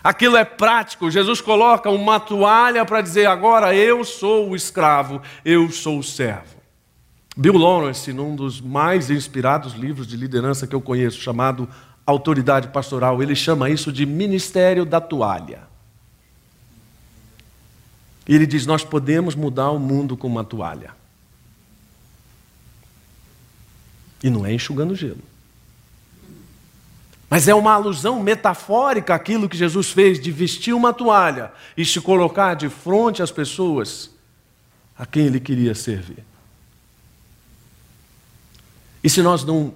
[0.02, 5.72] Aquilo é prático, Jesus coloca uma toalha para dizer: agora eu sou o escravo, eu
[5.72, 6.54] sou o servo.
[7.36, 11.68] Bill Lawrence, num dos mais inspirados livros de liderança que eu conheço, chamado
[12.06, 15.62] autoridade pastoral, ele chama isso de ministério da toalha.
[18.26, 20.92] E ele diz: Nós podemos mudar o mundo com uma toalha.
[24.22, 25.22] E não é enxugando gelo.
[27.28, 32.00] Mas é uma alusão metafórica aquilo que Jesus fez de vestir uma toalha e se
[32.00, 34.10] colocar de frente às pessoas
[34.96, 36.24] a quem ele queria servir.
[39.02, 39.74] E se nós não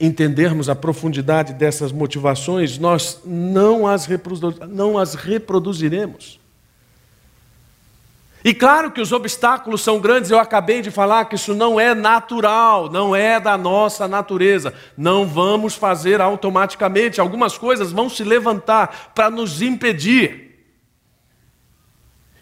[0.00, 4.08] entendermos a profundidade dessas motivações, nós não as,
[4.68, 6.38] não as reproduziremos.
[8.44, 11.94] E claro que os obstáculos são grandes, eu acabei de falar que isso não é
[11.94, 14.72] natural, não é da nossa natureza.
[14.96, 20.47] Não vamos fazer automaticamente, algumas coisas vão se levantar para nos impedir.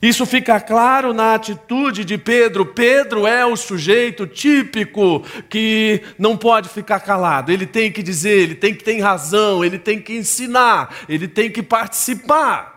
[0.00, 2.66] Isso fica claro na atitude de Pedro.
[2.66, 7.50] Pedro é o sujeito típico que não pode ficar calado.
[7.50, 11.50] Ele tem que dizer, ele tem que ter razão, ele tem que ensinar, ele tem
[11.50, 12.76] que participar.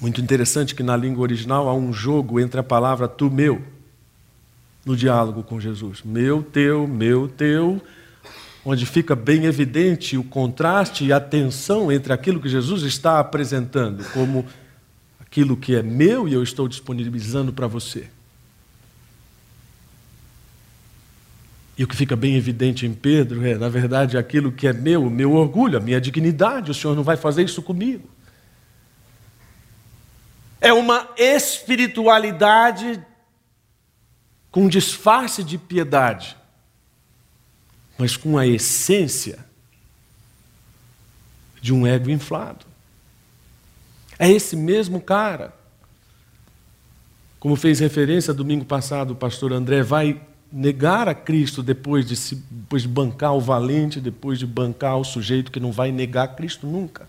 [0.00, 3.62] Muito interessante que na língua original há um jogo entre a palavra tu, meu,
[4.84, 6.02] no diálogo com Jesus.
[6.02, 7.80] Meu, teu, meu, teu,
[8.64, 14.04] onde fica bem evidente o contraste e a tensão entre aquilo que Jesus está apresentando
[14.12, 14.46] como
[15.18, 18.08] aquilo que é meu e eu estou disponibilizando para você.
[21.76, 25.04] E o que fica bem evidente em Pedro é, na verdade, aquilo que é meu,
[25.04, 28.08] o meu orgulho, a minha dignidade, o Senhor não vai fazer isso comigo.
[30.60, 33.02] É uma espiritualidade
[34.50, 36.36] com disfarce de piedade,
[37.98, 39.38] mas com a essência
[41.60, 42.66] de um ego inflado.
[44.18, 45.52] É esse mesmo cara,
[47.38, 50.20] como fez referência domingo passado o pastor André, vai
[50.52, 55.04] negar a Cristo depois de, se, depois de bancar o valente, depois de bancar o
[55.04, 57.08] sujeito que não vai negar Cristo nunca.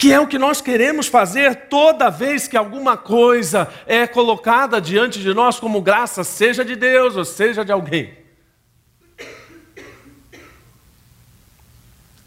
[0.00, 5.20] Que é o que nós queremos fazer toda vez que alguma coisa é colocada diante
[5.20, 8.14] de nós como graça, seja de Deus ou seja de alguém.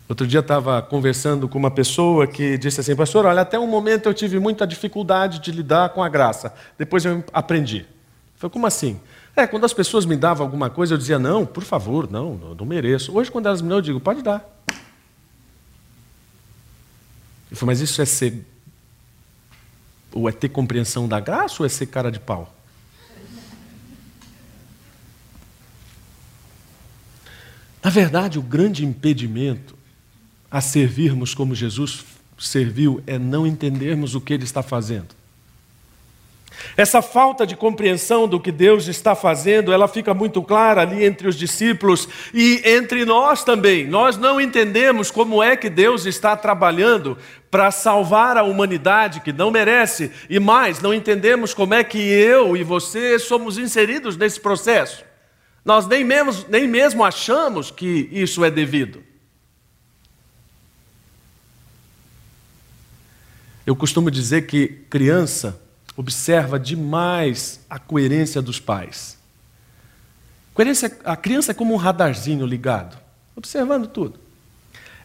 [0.08, 4.08] Outro dia estava conversando com uma pessoa que disse assim, pastor, olha, até um momento
[4.08, 7.88] eu tive muita dificuldade de lidar com a graça, depois eu aprendi.
[8.36, 9.02] Foi como assim?
[9.36, 12.68] É, quando as pessoas me davam alguma coisa, eu dizia, não, por favor, não, não
[12.68, 13.18] mereço.
[13.18, 14.53] Hoje, quando elas me dão, eu digo, pode dar.
[17.54, 18.44] Ele falou, mas isso é ser.
[20.12, 22.52] Ou é ter compreensão da graça ou é ser cara de pau?
[27.84, 29.78] Na verdade, o grande impedimento
[30.50, 32.04] a servirmos como Jesus
[32.40, 35.14] serviu é não entendermos o que ele está fazendo.
[36.76, 41.28] Essa falta de compreensão do que Deus está fazendo, ela fica muito clara ali entre
[41.28, 43.86] os discípulos e entre nós também.
[43.86, 47.18] Nós não entendemos como é que Deus está trabalhando
[47.52, 52.58] para salvar a humanidade que não merece, e mais, não entendemos como é que eu
[52.58, 55.06] e você somos inseridos nesse processo.
[55.64, 59.04] Nós nem mesmo, nem mesmo achamos que isso é devido.
[63.66, 65.63] Eu costumo dizer que criança
[65.96, 69.18] observa demais a coerência dos pais.
[70.54, 72.98] Coerência, a criança é como um radarzinho ligado,
[73.36, 74.20] observando tudo.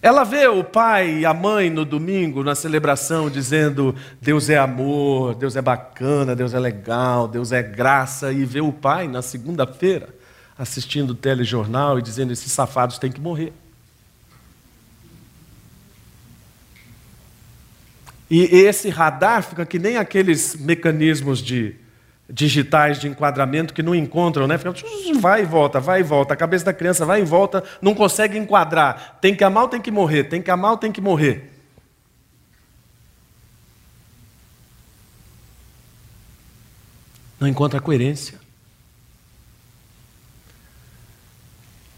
[0.00, 5.34] Ela vê o pai e a mãe no domingo, na celebração, dizendo: Deus é amor,
[5.34, 10.16] Deus é bacana, Deus é legal, Deus é graça, e vê o pai na segunda-feira
[10.58, 13.52] assistindo o telejornal e dizendo: esses safados têm que morrer.
[18.30, 21.76] E esse radar fica que nem aqueles mecanismos de
[22.30, 24.58] digitais de enquadramento que não encontram, né?
[24.58, 24.72] Fica,
[25.18, 26.34] vai e volta, vai e volta.
[26.34, 29.18] A cabeça da criança vai e volta, não consegue enquadrar.
[29.20, 30.24] Tem que amar ou tem que morrer?
[30.24, 31.50] Tem que amar ou tem que morrer?
[37.40, 38.38] Não encontra coerência.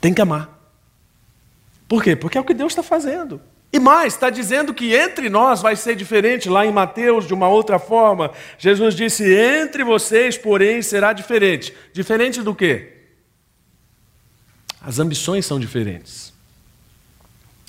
[0.01, 0.49] Tem que amar.
[1.89, 2.15] Por quê?
[2.15, 3.41] Porque é o que Deus está fazendo.
[3.73, 7.49] E mais, está dizendo que entre nós vai ser diferente, lá em Mateus, de uma
[7.49, 8.33] outra forma.
[8.59, 11.73] Jesus disse: entre vocês, porém, será diferente.
[11.93, 12.95] Diferente do quê?
[14.81, 16.33] As ambições são diferentes.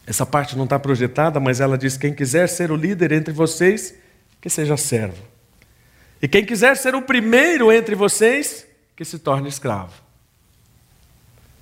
[0.07, 3.93] Essa parte não está projetada, mas ela diz: quem quiser ser o líder entre vocês,
[4.41, 5.23] que seja servo.
[6.19, 10.00] E quem quiser ser o primeiro entre vocês, que se torne escravo.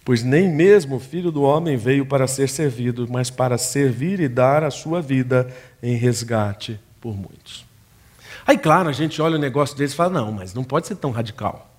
[0.03, 4.27] Pois nem mesmo o filho do homem veio para ser servido, mas para servir e
[4.27, 7.65] dar a sua vida em resgate por muitos.
[8.45, 10.95] Aí, claro, a gente olha o negócio deles e fala: não, mas não pode ser
[10.95, 11.69] tão radical.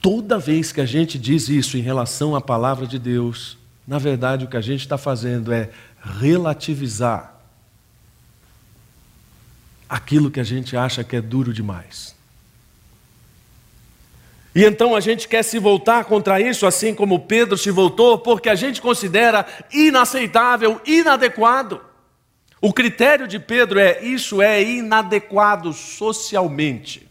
[0.00, 4.44] Toda vez que a gente diz isso em relação à palavra de Deus, na verdade
[4.44, 5.70] o que a gente está fazendo é
[6.18, 7.40] relativizar
[9.88, 12.16] aquilo que a gente acha que é duro demais.
[14.54, 18.48] E então a gente quer se voltar contra isso, assim como Pedro se voltou, porque
[18.48, 21.80] a gente considera inaceitável, inadequado.
[22.60, 27.08] O critério de Pedro é: isso é inadequado socialmente.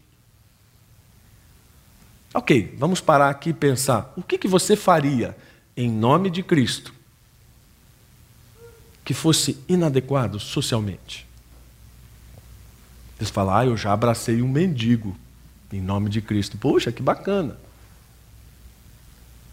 [2.32, 5.36] Ok, vamos parar aqui e pensar: o que, que você faria
[5.76, 6.92] em nome de Cristo
[9.04, 11.26] que fosse inadequado socialmente.
[13.18, 15.16] Eles falam, ah, eu já abracei um mendigo
[15.72, 16.58] em nome de Cristo.
[16.58, 17.56] Poxa, que bacana.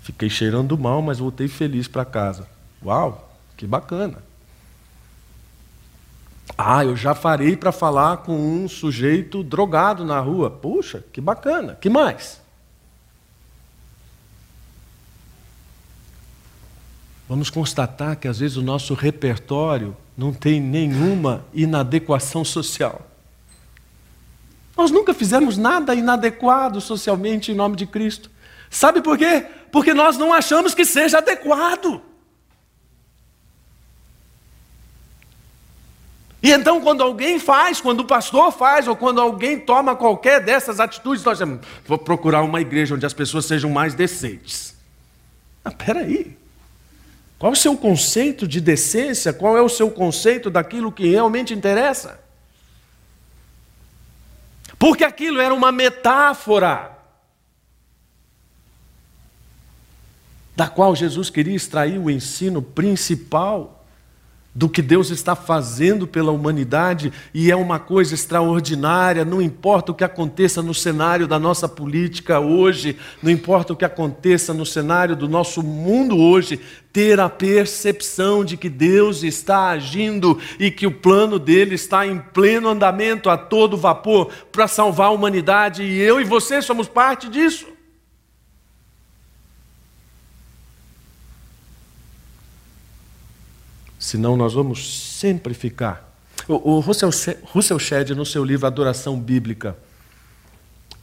[0.01, 2.47] Fiquei cheirando mal, mas voltei feliz para casa.
[2.83, 4.23] Uau, que bacana.
[6.57, 10.49] Ah, eu já farei para falar com um sujeito drogado na rua.
[10.49, 11.75] Puxa, que bacana.
[11.75, 12.41] Que mais?
[17.29, 23.08] Vamos constatar que às vezes o nosso repertório não tem nenhuma inadequação social.
[24.79, 28.31] Nós nunca fizemos nada inadequado socialmente em nome de Cristo.
[28.69, 29.45] Sabe por quê?
[29.73, 32.01] Porque nós não achamos que seja adequado.
[36.41, 40.79] E então, quando alguém faz, quando o pastor faz, ou quando alguém toma qualquer dessas
[40.79, 44.73] atitudes, nós dizemos: vou procurar uma igreja onde as pessoas sejam mais decentes.
[45.61, 46.37] Ah, peraí.
[47.37, 49.33] Qual é o seu conceito de decência?
[49.33, 52.28] Qual é o seu conceito daquilo que realmente interessa?
[54.79, 56.97] Porque aquilo era uma metáfora
[60.55, 63.78] da qual Jesus queria extrair o ensino principal
[64.59, 69.95] do que Deus está fazendo pela humanidade e é uma coisa extraordinária, não importa o
[69.95, 75.15] que aconteça no cenário da nossa política hoje, não importa o que aconteça no cenário
[75.15, 76.59] do nosso mundo hoje,
[76.91, 82.19] ter a percepção de que Deus está agindo e que o plano dele está em
[82.19, 87.29] pleno andamento a todo vapor para salvar a humanidade e eu e você somos parte
[87.29, 87.78] disso.
[93.99, 96.09] Senão nós vamos sempre ficar.
[96.47, 97.09] O, Russell,
[97.43, 99.77] Russell Shedd, no seu livro Adoração Bíblica,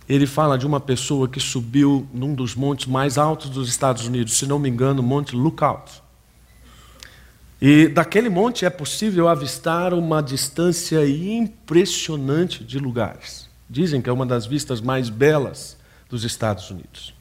[0.08, 4.38] ele fala de uma pessoa que subiu num dos montes mais altos dos Estados Unidos,
[4.38, 6.02] se não me engano, o Monte Lookout.
[7.60, 13.48] E daquele monte é possível avistar uma distância impressionante de lugares.
[13.68, 15.76] Dizem que é uma das vistas mais belas
[16.08, 17.15] dos Estados Unidos.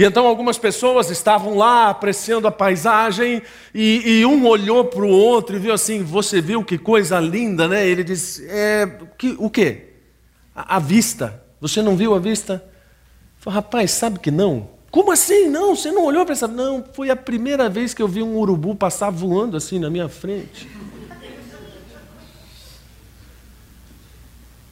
[0.00, 3.42] E então algumas pessoas estavam lá apreciando a paisagem
[3.74, 7.68] e, e um olhou para o outro e viu assim: Você viu que coisa linda,
[7.68, 7.86] né?
[7.86, 9.88] Ele disse: é, que, O quê?
[10.56, 11.44] A, a, vista.
[11.60, 12.64] Você não viu a vista?
[13.40, 14.70] Falei, Rapaz, sabe que não?
[14.90, 15.48] Como assim?
[15.48, 16.48] Não, você não olhou para essa.
[16.48, 20.08] Não, foi a primeira vez que eu vi um urubu passar voando assim na minha
[20.08, 20.66] frente.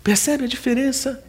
[0.03, 1.23] Percebe a diferença?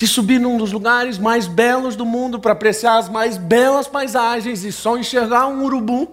[0.00, 4.64] De subir num dos lugares mais belos do mundo para apreciar as mais belas paisagens
[4.64, 6.10] e só enxergar um urubu.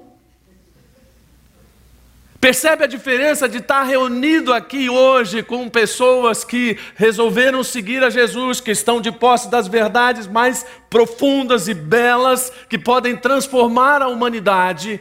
[2.41, 8.59] Percebe a diferença de estar reunido aqui hoje com pessoas que resolveram seguir a Jesus,
[8.59, 14.99] que estão de posse das verdades mais profundas e belas que podem transformar a humanidade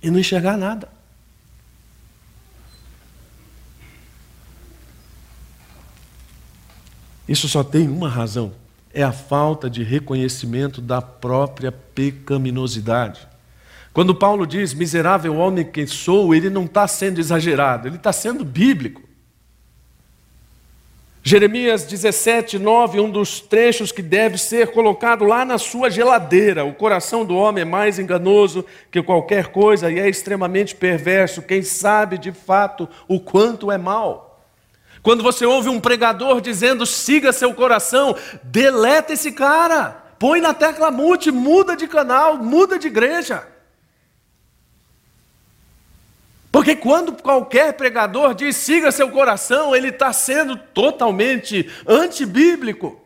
[0.00, 0.99] e não enxergar nada.
[7.30, 8.50] Isso só tem uma razão:
[8.92, 13.20] é a falta de reconhecimento da própria pecaminosidade.
[13.92, 18.44] Quando Paulo diz miserável homem que sou, ele não está sendo exagerado, ele está sendo
[18.44, 19.02] bíblico.
[21.22, 26.64] Jeremias 17, 9, um dos trechos que deve ser colocado lá na sua geladeira.
[26.64, 31.42] O coração do homem é mais enganoso que qualquer coisa e é extremamente perverso.
[31.42, 34.29] Quem sabe de fato o quanto é mal?
[35.02, 40.90] Quando você ouve um pregador dizendo siga seu coração, deleta esse cara, põe na tecla
[40.90, 43.46] mute, muda de canal, muda de igreja.
[46.52, 53.00] Porque quando qualquer pregador diz siga seu coração, ele está sendo totalmente antibíblico.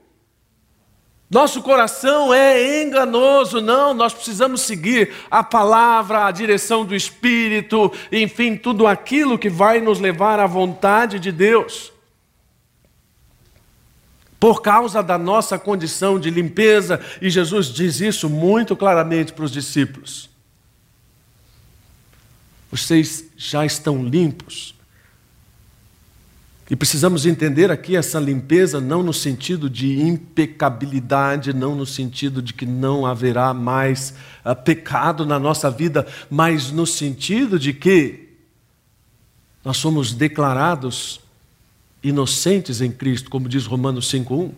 [1.31, 8.57] Nosso coração é enganoso, não, nós precisamos seguir a palavra, a direção do Espírito, enfim,
[8.57, 11.93] tudo aquilo que vai nos levar à vontade de Deus.
[14.39, 19.51] Por causa da nossa condição de limpeza, e Jesus diz isso muito claramente para os
[19.51, 20.29] discípulos.
[22.71, 24.75] Vocês já estão limpos
[26.75, 32.53] e precisamos entender aqui essa limpeza não no sentido de impecabilidade, não no sentido de
[32.53, 34.13] que não haverá mais
[34.45, 38.29] uh, pecado na nossa vida, mas no sentido de que
[39.65, 41.21] nós somos declarados
[42.03, 44.51] inocentes em Cristo, como diz Romanos 5:1.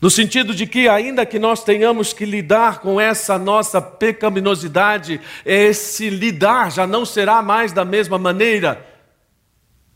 [0.00, 6.10] No sentido de que, ainda que nós tenhamos que lidar com essa nossa pecaminosidade, esse
[6.10, 8.87] lidar já não será mais da mesma maneira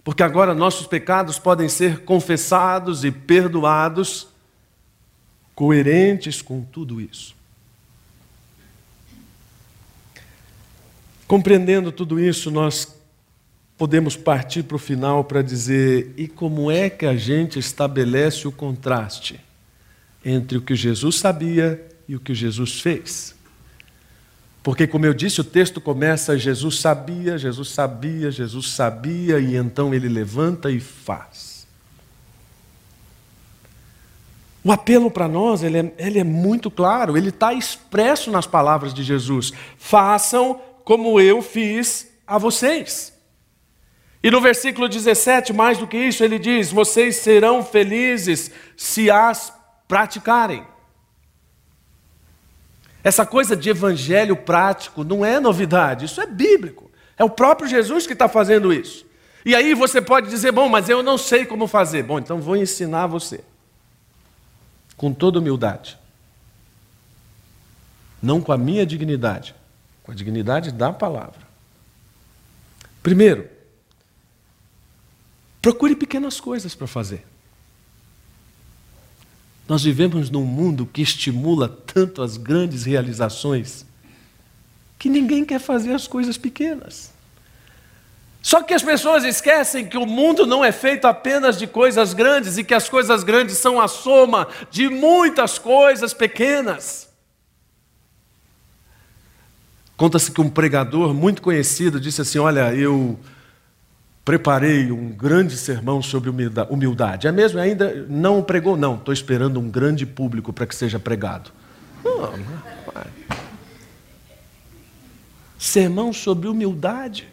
[0.05, 4.29] porque agora nossos pecados podem ser confessados e perdoados,
[5.55, 7.35] coerentes com tudo isso.
[11.27, 12.97] Compreendendo tudo isso, nós
[13.79, 18.53] podemos partir para o final para dizer: e como é que a gente estabelece o
[18.53, 19.41] contraste
[20.25, 23.35] entre o que Jesus sabia e o que Jesus fez?
[24.63, 29.93] Porque, como eu disse, o texto começa: Jesus sabia, Jesus sabia, Jesus sabia, e então
[29.93, 31.67] ele levanta e faz.
[34.65, 38.95] O apelo para nós ele é, ele é muito claro, ele está expresso nas palavras
[38.95, 43.13] de Jesus: façam como eu fiz a vocês.
[44.23, 49.53] E no versículo 17, mais do que isso, ele diz: vocês serão felizes se as
[49.89, 50.65] praticarem.
[53.05, 56.91] Essa coisa de evangelho prático não é novidade, isso é bíblico.
[57.19, 59.05] É o próprio Jesus que está fazendo isso.
[59.45, 62.05] E aí você pode dizer, bom, mas eu não sei como fazer.
[62.05, 63.43] Bom, então vou ensinar você.
[64.97, 65.99] Com toda humildade.
[68.23, 69.53] Não com a minha dignidade,
[70.05, 71.41] com a dignidade da palavra.
[73.03, 73.49] Primeiro,
[75.61, 77.27] procure pequenas coisas para fazer.
[79.73, 83.87] Nós vivemos num mundo que estimula tanto as grandes realizações
[84.99, 87.11] que ninguém quer fazer as coisas pequenas.
[88.43, 92.59] Só que as pessoas esquecem que o mundo não é feito apenas de coisas grandes
[92.59, 97.09] e que as coisas grandes são a soma de muitas coisas pequenas.
[99.97, 103.19] Conta-se que um pregador muito conhecido disse assim: Olha, eu
[104.25, 107.27] preparei um grande sermão sobre humildade.
[107.27, 107.59] É mesmo?
[107.59, 108.77] Ainda não pregou?
[108.77, 111.51] Não, estou esperando um grande público para que seja pregado.
[112.05, 112.33] Não,
[115.59, 117.29] sermão sobre humildade.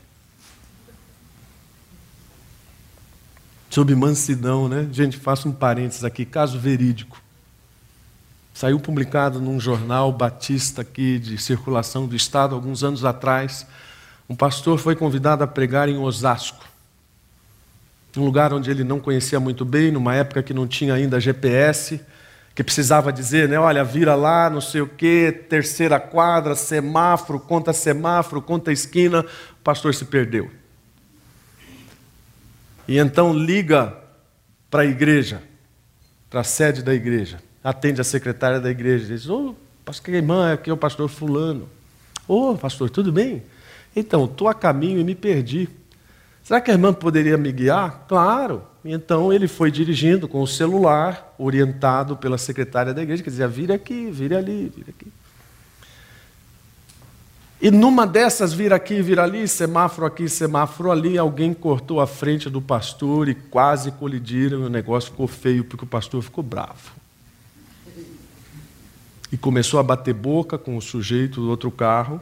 [3.70, 4.88] Sobre mansidão, né?
[4.92, 7.22] Gente, faço um parênteses aqui, caso verídico.
[8.52, 13.66] Saiu publicado num jornal batista aqui de circulação do Estado, alguns anos atrás.
[14.28, 16.70] Um pastor foi convidado a pregar em Osasco
[18.18, 22.02] um lugar onde ele não conhecia muito bem, numa época que não tinha ainda GPS,
[22.56, 27.72] que precisava dizer, né, olha, vira lá, não sei o quê, terceira quadra, semáforo, conta
[27.72, 30.50] semáforo, conta esquina, o pastor se perdeu.
[32.88, 33.96] E então liga
[34.70, 35.42] para a igreja,
[36.30, 40.70] para a sede da igreja, atende a secretária da igreja, diz, ô, oh, irmã, aqui
[40.70, 41.70] é o pastor fulano.
[42.28, 43.44] Ô, oh, pastor, tudo bem?
[43.96, 45.70] Então, estou a caminho e me perdi.
[46.44, 48.06] Será que a irmã poderia me guiar?
[48.08, 48.64] Claro.
[48.84, 53.74] Então ele foi dirigindo com o celular, orientado pela secretária da igreja, que dizia: vire
[53.74, 55.08] aqui, vire ali, vire aqui.
[57.62, 62.50] E numa dessas, vira aqui, vira ali, semáforo aqui, semáforo ali, alguém cortou a frente
[62.50, 66.94] do pastor e quase colidiram, e o negócio ficou feio, porque o pastor ficou bravo.
[69.30, 72.22] E começou a bater boca com o sujeito do outro carro.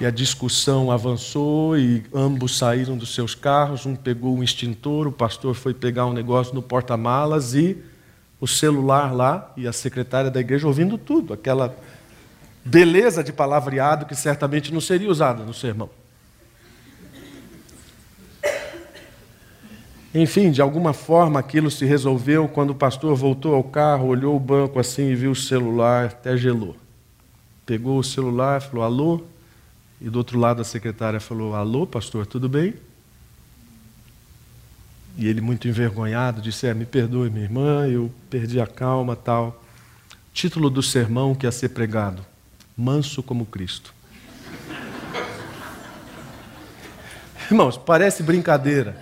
[0.00, 3.86] E a discussão avançou e ambos saíram dos seus carros.
[3.86, 7.78] Um pegou um extintor, o pastor foi pegar um negócio no porta-malas e
[8.40, 11.74] o celular lá e a secretária da igreja ouvindo tudo, aquela
[12.64, 15.88] beleza de palavreado que certamente não seria usada no sermão.
[20.14, 24.40] Enfim, de alguma forma aquilo se resolveu quando o pastor voltou ao carro, olhou o
[24.40, 26.76] banco assim e viu o celular, até gelou.
[27.66, 29.24] Pegou o celular, falou: Alô?
[30.00, 32.74] E do outro lado a secretária falou: Alô, pastor, tudo bem?
[35.16, 39.62] E ele, muito envergonhado, disse: é, Me perdoe, minha irmã, eu perdi a calma, tal.
[40.32, 42.24] Título do sermão que ia ser pregado:
[42.76, 43.94] Manso como Cristo.
[47.50, 48.96] Irmãos, parece brincadeira,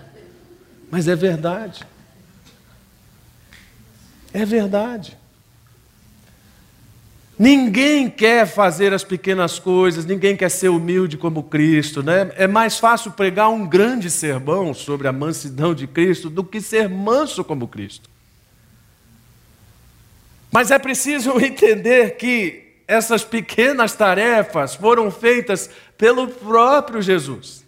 [0.90, 1.84] mas é verdade.
[4.32, 5.16] É verdade.
[7.38, 12.30] Ninguém quer fazer as pequenas coisas, ninguém quer ser humilde como Cristo, né?
[12.36, 16.88] É mais fácil pregar um grande sermão sobre a mansidão de Cristo do que ser
[16.88, 18.08] manso como Cristo.
[20.52, 27.61] Mas é preciso entender que essas pequenas tarefas foram feitas pelo próprio Jesus.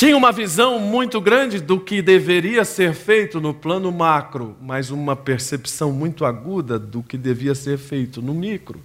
[0.00, 5.14] Tinha uma visão muito grande do que deveria ser feito no plano macro, mas uma
[5.14, 8.80] percepção muito aguda do que devia ser feito no micro.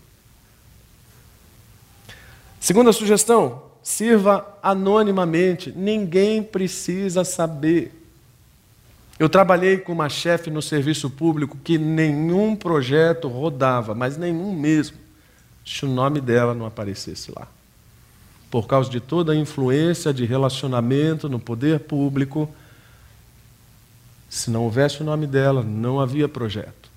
[2.59, 7.93] Segunda sugestão: sirva anonimamente, ninguém precisa saber.
[9.17, 14.97] Eu trabalhei com uma chefe no serviço público que nenhum projeto rodava, mas nenhum mesmo,
[15.65, 17.47] se o nome dela não aparecesse lá
[18.55, 22.47] por causa de toda a influência de relacionamento no poder público,
[24.29, 26.89] se não houvesse o nome dela, não havia projeto.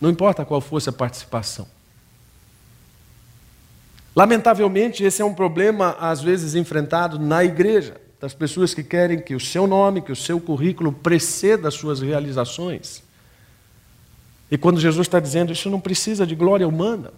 [0.00, 1.66] Não importa qual fosse a participação.
[4.14, 9.34] Lamentavelmente, esse é um problema às vezes enfrentado na igreja, das pessoas que querem que
[9.34, 13.02] o seu nome, que o seu currículo preceda as suas realizações.
[14.48, 17.10] E quando Jesus está dizendo isso não precisa de glória humana.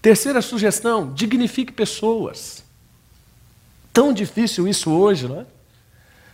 [0.00, 2.64] Terceira sugestão: dignifique pessoas.
[3.92, 5.46] Tão difícil isso hoje, não é?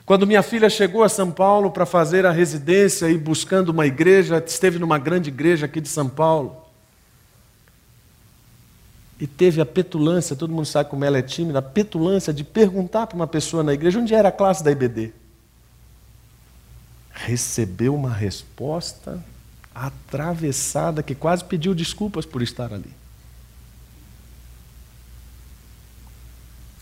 [0.06, 4.42] Quando minha filha chegou a São Paulo para fazer a residência e buscando uma igreja,
[4.44, 6.60] esteve numa grande igreja aqui de São Paulo
[9.20, 13.06] e teve a petulância, todo mundo sabe como ela é tímida, a petulância de perguntar
[13.06, 15.12] para uma pessoa na igreja onde era a classe da IBD.
[17.12, 19.22] Recebeu uma resposta
[19.74, 22.99] atravessada que quase pediu desculpas por estar ali.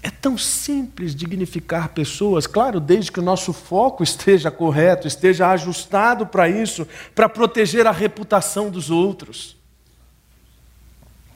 [0.02, 6.26] É tão simples dignificar pessoas, claro, desde que o nosso foco esteja correto, esteja ajustado
[6.26, 9.56] para isso, para proteger a reputação dos outros.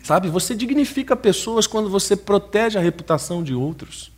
[0.03, 4.11] Sabe, você dignifica pessoas quando você protege a reputação de outros.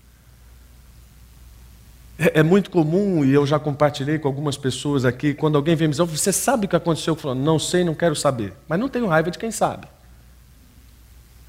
[2.18, 5.88] É, é, muito comum, e eu já compartilhei com algumas pessoas aqui, quando alguém vem
[5.88, 7.14] me dizer, você sabe o que aconteceu?
[7.14, 8.54] Eu falo, não sei, não quero saber.
[8.68, 9.88] Mas não tenho raiva de quem sabe.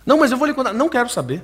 [0.06, 0.74] Não, mas eu vou lhe contar.
[0.74, 1.44] Não quero saber.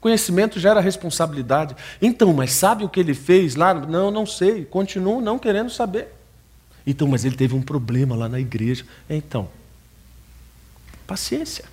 [0.00, 1.74] Conhecimento gera responsabilidade.
[2.00, 3.74] Então, mas sabe o que ele fez lá?
[3.74, 4.64] Não, não sei.
[4.64, 6.08] Continuo não querendo saber.
[6.86, 8.84] Então, mas ele teve um problema lá na igreja.
[9.10, 9.48] Então,
[11.06, 11.64] paciência.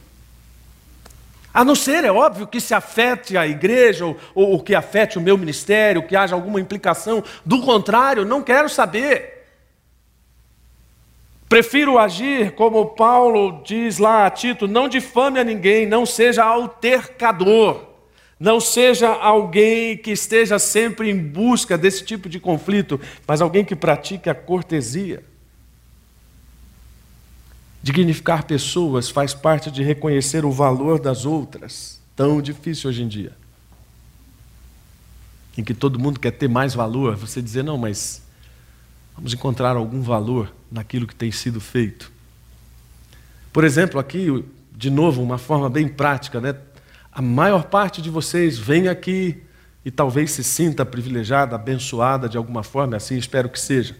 [1.53, 5.21] A não ser, é óbvio, que se afete a igreja, ou, ou, que afete o
[5.21, 7.23] meu ministério, que haja alguma implicação.
[7.45, 9.45] Do contrário, não quero saber.
[11.47, 17.92] Prefiro agir como Paulo diz lá a Tito: não difame a ninguém, não seja altercador,
[18.43, 23.73] não seja alguém que esteja sempre em busca desse tipo de conflito, mas alguém que
[23.73, 25.23] pratique a cortesia.
[27.81, 33.31] Dignificar pessoas faz parte de reconhecer o valor das outras, tão difícil hoje em dia.
[35.57, 38.21] Em que todo mundo quer ter mais valor, você dizer, não, mas
[39.15, 42.11] vamos encontrar algum valor naquilo que tem sido feito.
[43.53, 44.43] Por exemplo, aqui,
[44.75, 46.53] de novo, uma forma bem prática, né?
[47.13, 49.43] A maior parte de vocês vem aqui
[49.85, 53.95] e talvez se sinta privilegiada, abençoada de alguma forma, assim espero que seja.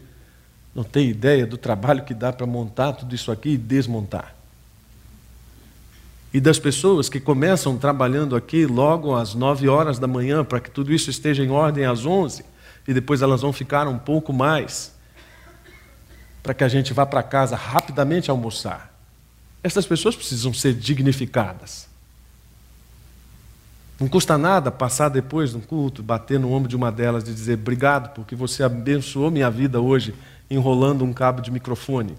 [0.74, 4.34] Não tem ideia do trabalho que dá para montar tudo isso aqui e desmontar.
[6.32, 10.68] E das pessoas que começam trabalhando aqui logo às nove horas da manhã, para que
[10.68, 12.44] tudo isso esteja em ordem às onze,
[12.88, 14.92] e depois elas vão ficar um pouco mais,
[16.42, 18.92] para que a gente vá para casa rapidamente almoçar.
[19.62, 21.93] Essas pessoas precisam ser dignificadas.
[23.98, 27.54] Não custa nada passar depois no culto, bater no ombro de uma delas e dizer
[27.54, 30.14] obrigado porque você abençoou minha vida hoje
[30.50, 32.16] enrolando um cabo de microfone.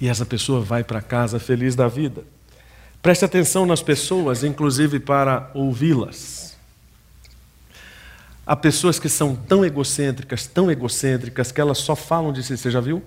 [0.00, 2.24] E essa pessoa vai para casa feliz da vida.
[3.02, 6.56] Preste atenção nas pessoas, inclusive para ouvi-las.
[8.46, 12.56] Há pessoas que são tão egocêntricas, tão egocêntricas, que elas só falam de si.
[12.56, 13.02] Você já viu?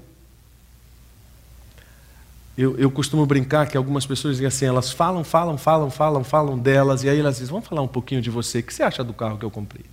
[2.55, 6.57] Eu, eu costumo brincar que algumas pessoas dizem assim: elas falam, falam, falam, falam, falam
[6.57, 8.59] delas, e aí elas dizem: vamos falar um pouquinho de você.
[8.59, 9.85] O que você acha do carro que eu comprei?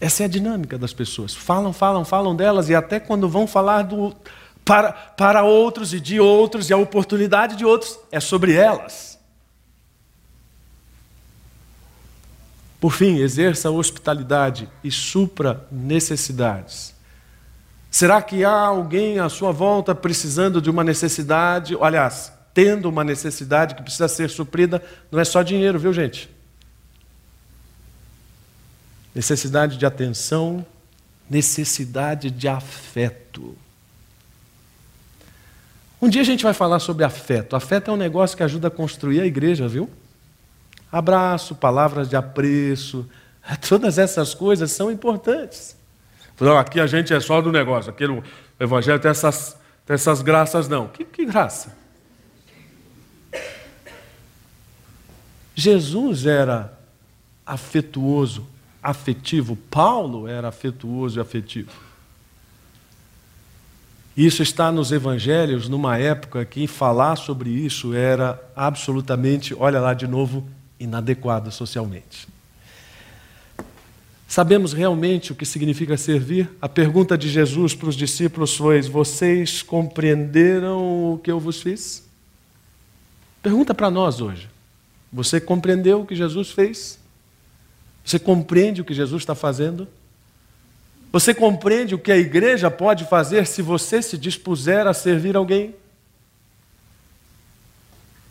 [0.00, 1.34] Essa é a dinâmica das pessoas.
[1.34, 4.14] Falam, falam, falam delas, e até quando vão falar do,
[4.64, 9.18] para, para outros e de outros, e a oportunidade de outros, é sobre elas.
[12.80, 16.95] Por fim, exerça hospitalidade e supra necessidades.
[17.90, 21.76] Será que há alguém à sua volta precisando de uma necessidade?
[21.80, 26.36] Aliás, tendo uma necessidade que precisa ser suprida, não é só dinheiro, viu, gente?
[29.16, 30.64] necessidade de atenção,
[31.28, 33.56] necessidade de afeto.
[36.02, 37.56] Um dia a gente vai falar sobre afeto.
[37.56, 39.88] Afeto é um negócio que ajuda a construir a igreja, viu?
[40.92, 43.08] Abraço, palavras de apreço,
[43.66, 45.75] todas essas coisas são importantes.
[46.40, 48.04] Não, aqui a gente é só do negócio, aqui
[48.58, 50.88] Evangelho tem essas, tem essas graças, não.
[50.88, 51.76] Que, que graça?
[55.54, 56.78] Jesus era
[57.44, 58.46] afetuoso
[58.82, 59.56] afetivo.
[59.70, 61.72] Paulo era afetuoso e afetivo.
[64.16, 70.06] Isso está nos evangelhos numa época que falar sobre isso era absolutamente, olha lá de
[70.06, 70.48] novo,
[70.80, 72.26] inadequado socialmente.
[74.28, 76.50] Sabemos realmente o que significa servir?
[76.60, 82.04] A pergunta de Jesus para os discípulos foi: Vocês compreenderam o que eu vos fiz?
[83.42, 84.48] Pergunta para nós hoje.
[85.12, 86.98] Você compreendeu o que Jesus fez?
[88.04, 89.86] Você compreende o que Jesus está fazendo?
[91.12, 95.74] Você compreende o que a igreja pode fazer se você se dispuser a servir alguém?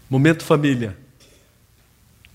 [0.10, 0.98] Momento família.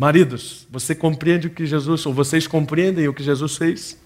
[0.00, 3.98] Maridos, você compreende o que Jesus, ou vocês compreendem o que Jesus fez?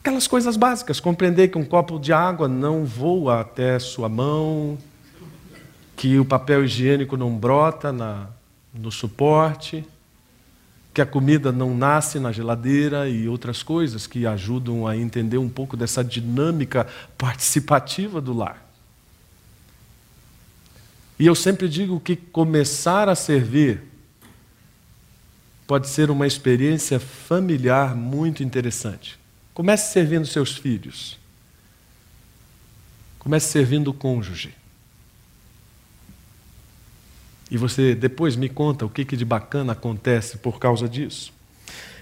[0.00, 4.78] Aquelas coisas básicas, compreender que um copo de água não voa até sua mão,
[5.96, 8.28] que o papel higiênico não brota na,
[8.72, 9.84] no suporte,
[10.94, 15.48] que a comida não nasce na geladeira e outras coisas que ajudam a entender um
[15.48, 16.86] pouco dessa dinâmica
[17.18, 18.63] participativa do lar.
[21.18, 23.82] E eu sempre digo que começar a servir
[25.66, 29.18] pode ser uma experiência familiar muito interessante.
[29.54, 31.18] Comece servindo seus filhos.
[33.18, 34.54] Comece servindo o cônjuge.
[37.50, 41.32] E você depois me conta o que, que de bacana acontece por causa disso.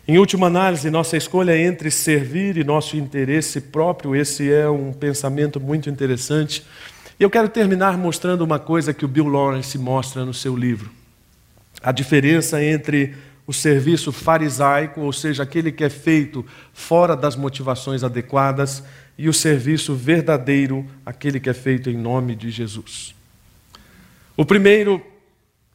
[0.08, 5.60] Em última análise, nossa escolha entre servir e nosso interesse próprio, esse é um pensamento
[5.60, 6.64] muito interessante.
[7.22, 10.90] E eu quero terminar mostrando uma coisa que o Bill Lawrence mostra no seu livro.
[11.80, 13.14] A diferença entre
[13.46, 18.82] o serviço farisaico, ou seja, aquele que é feito fora das motivações adequadas,
[19.16, 23.14] e o serviço verdadeiro, aquele que é feito em nome de Jesus.
[24.36, 25.00] O primeiro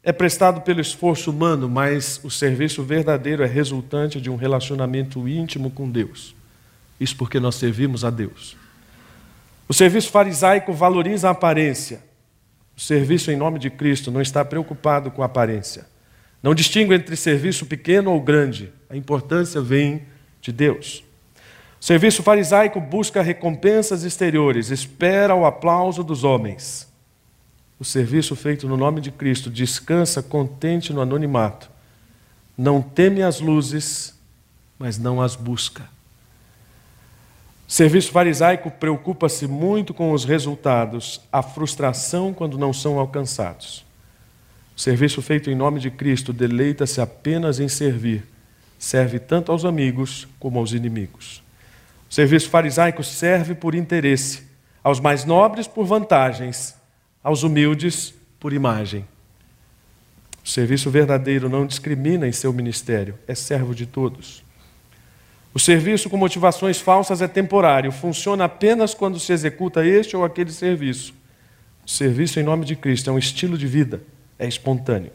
[0.03, 5.71] é prestado pelo esforço humano, mas o serviço verdadeiro é resultante de um relacionamento íntimo
[5.71, 6.35] com Deus.
[6.99, 8.66] Isso porque nós servimos a Deus.
[9.67, 12.01] O serviço farisaico valoriza a aparência.
[12.75, 15.85] O serviço em nome de Cristo não está preocupado com a aparência.
[16.41, 18.71] Não distingue entre serviço pequeno ou grande.
[18.89, 20.03] A importância vem
[20.39, 21.03] de Deus.
[21.81, 26.87] O serviço farisaico busca recompensas exteriores, espera o aplauso dos homens.
[27.79, 31.69] O serviço feito no nome de Cristo descansa contente no anonimato.
[32.57, 34.17] Não teme as luzes,
[34.79, 35.87] mas não as busca.
[37.67, 43.85] O serviço farisaico preocupa-se muito com os resultados, a frustração quando não são alcançados.
[44.75, 48.23] O serviço feito em nome de Cristo deleita-se apenas em servir,
[48.79, 51.43] serve tanto aos amigos como aos inimigos.
[52.09, 54.43] O serviço farisaico serve por interesse,
[54.81, 56.73] aos mais nobres por vantagens,
[57.21, 59.05] aos humildes por imagem.
[60.41, 64.46] O serviço verdadeiro não discrimina em seu ministério, é servo de todos.
[65.53, 70.51] O serviço com motivações falsas é temporário, funciona apenas quando se executa este ou aquele
[70.51, 71.13] serviço.
[71.85, 74.01] O serviço em nome de Cristo é um estilo de vida,
[74.37, 75.11] é espontâneo.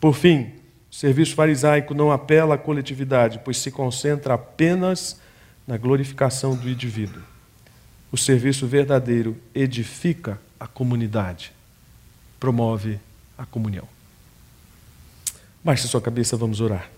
[0.00, 0.52] Por fim,
[0.90, 5.20] o serviço farisaico não apela à coletividade, pois se concentra apenas
[5.66, 7.22] na glorificação do indivíduo.
[8.12, 11.52] O serviço verdadeiro edifica a comunidade,
[12.38, 13.00] promove
[13.36, 13.88] a comunhão.
[15.64, 16.90] Baixe sua cabeça, vamos orar.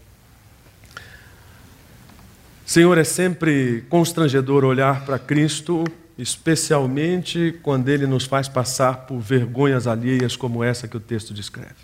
[2.67, 5.85] Senhor, é sempre constrangedor olhar para Cristo,
[6.19, 11.77] especialmente quando Ele nos faz passar por vergonhas alheias como essa que o texto descreve.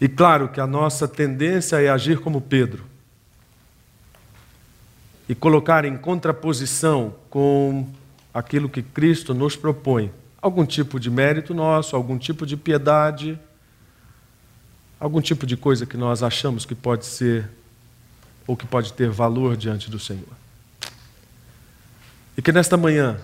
[0.00, 2.84] E claro que a nossa tendência é agir como Pedro
[5.28, 7.86] e colocar em contraposição com
[8.32, 10.10] aquilo que Cristo nos propõe.
[10.40, 13.38] Algum tipo de mérito nosso, algum tipo de piedade,
[14.98, 17.57] algum tipo de coisa que nós achamos que pode ser
[18.48, 20.26] ou que pode ter valor diante do Senhor.
[22.34, 23.20] E que nesta manhã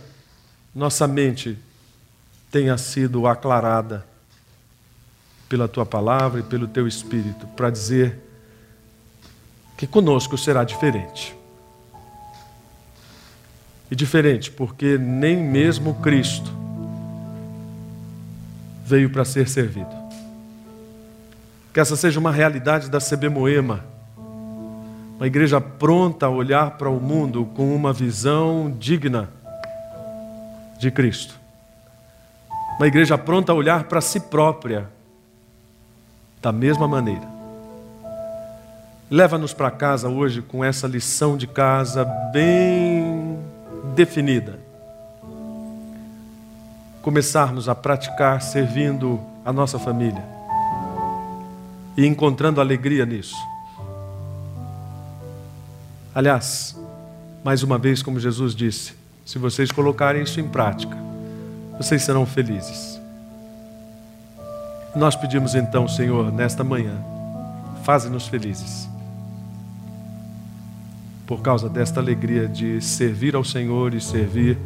[0.75, 1.59] nossa mente
[2.51, 4.07] tenha sido aclarada
[5.49, 8.19] pela tua palavra e pelo teu espírito para dizer
[9.79, 11.35] que conosco será diferente.
[13.91, 16.53] E diferente, porque nem mesmo Cristo
[18.85, 19.95] veio para ser servido.
[21.73, 23.94] Que essa seja uma realidade da CB Moema.
[25.25, 29.31] Uma igreja pronta a olhar para o mundo com uma visão digna
[30.79, 31.41] de Cristo.
[32.77, 34.87] Uma igreja pronta a olhar para si própria
[36.43, 37.27] da mesma maneira.
[39.11, 43.39] Leva-nos para casa hoje com essa lição de casa bem
[43.95, 44.61] definida.
[47.01, 50.23] Começarmos a praticar servindo a nossa família
[51.97, 53.54] e encontrando alegria nisso.
[56.15, 56.79] Aliás,
[57.43, 58.95] mais uma vez, como Jesus disse,
[59.25, 60.97] se vocês colocarem isso em prática,
[61.77, 63.01] vocês serão felizes.
[64.95, 66.95] Nós pedimos então, Senhor, nesta manhã,
[67.83, 68.89] faze-nos felizes
[71.27, 74.59] por causa desta alegria de servir ao Senhor e servir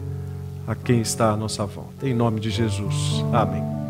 [0.66, 2.06] a quem está à nossa volta.
[2.06, 3.24] Em nome de Jesus.
[3.32, 3.87] Amém.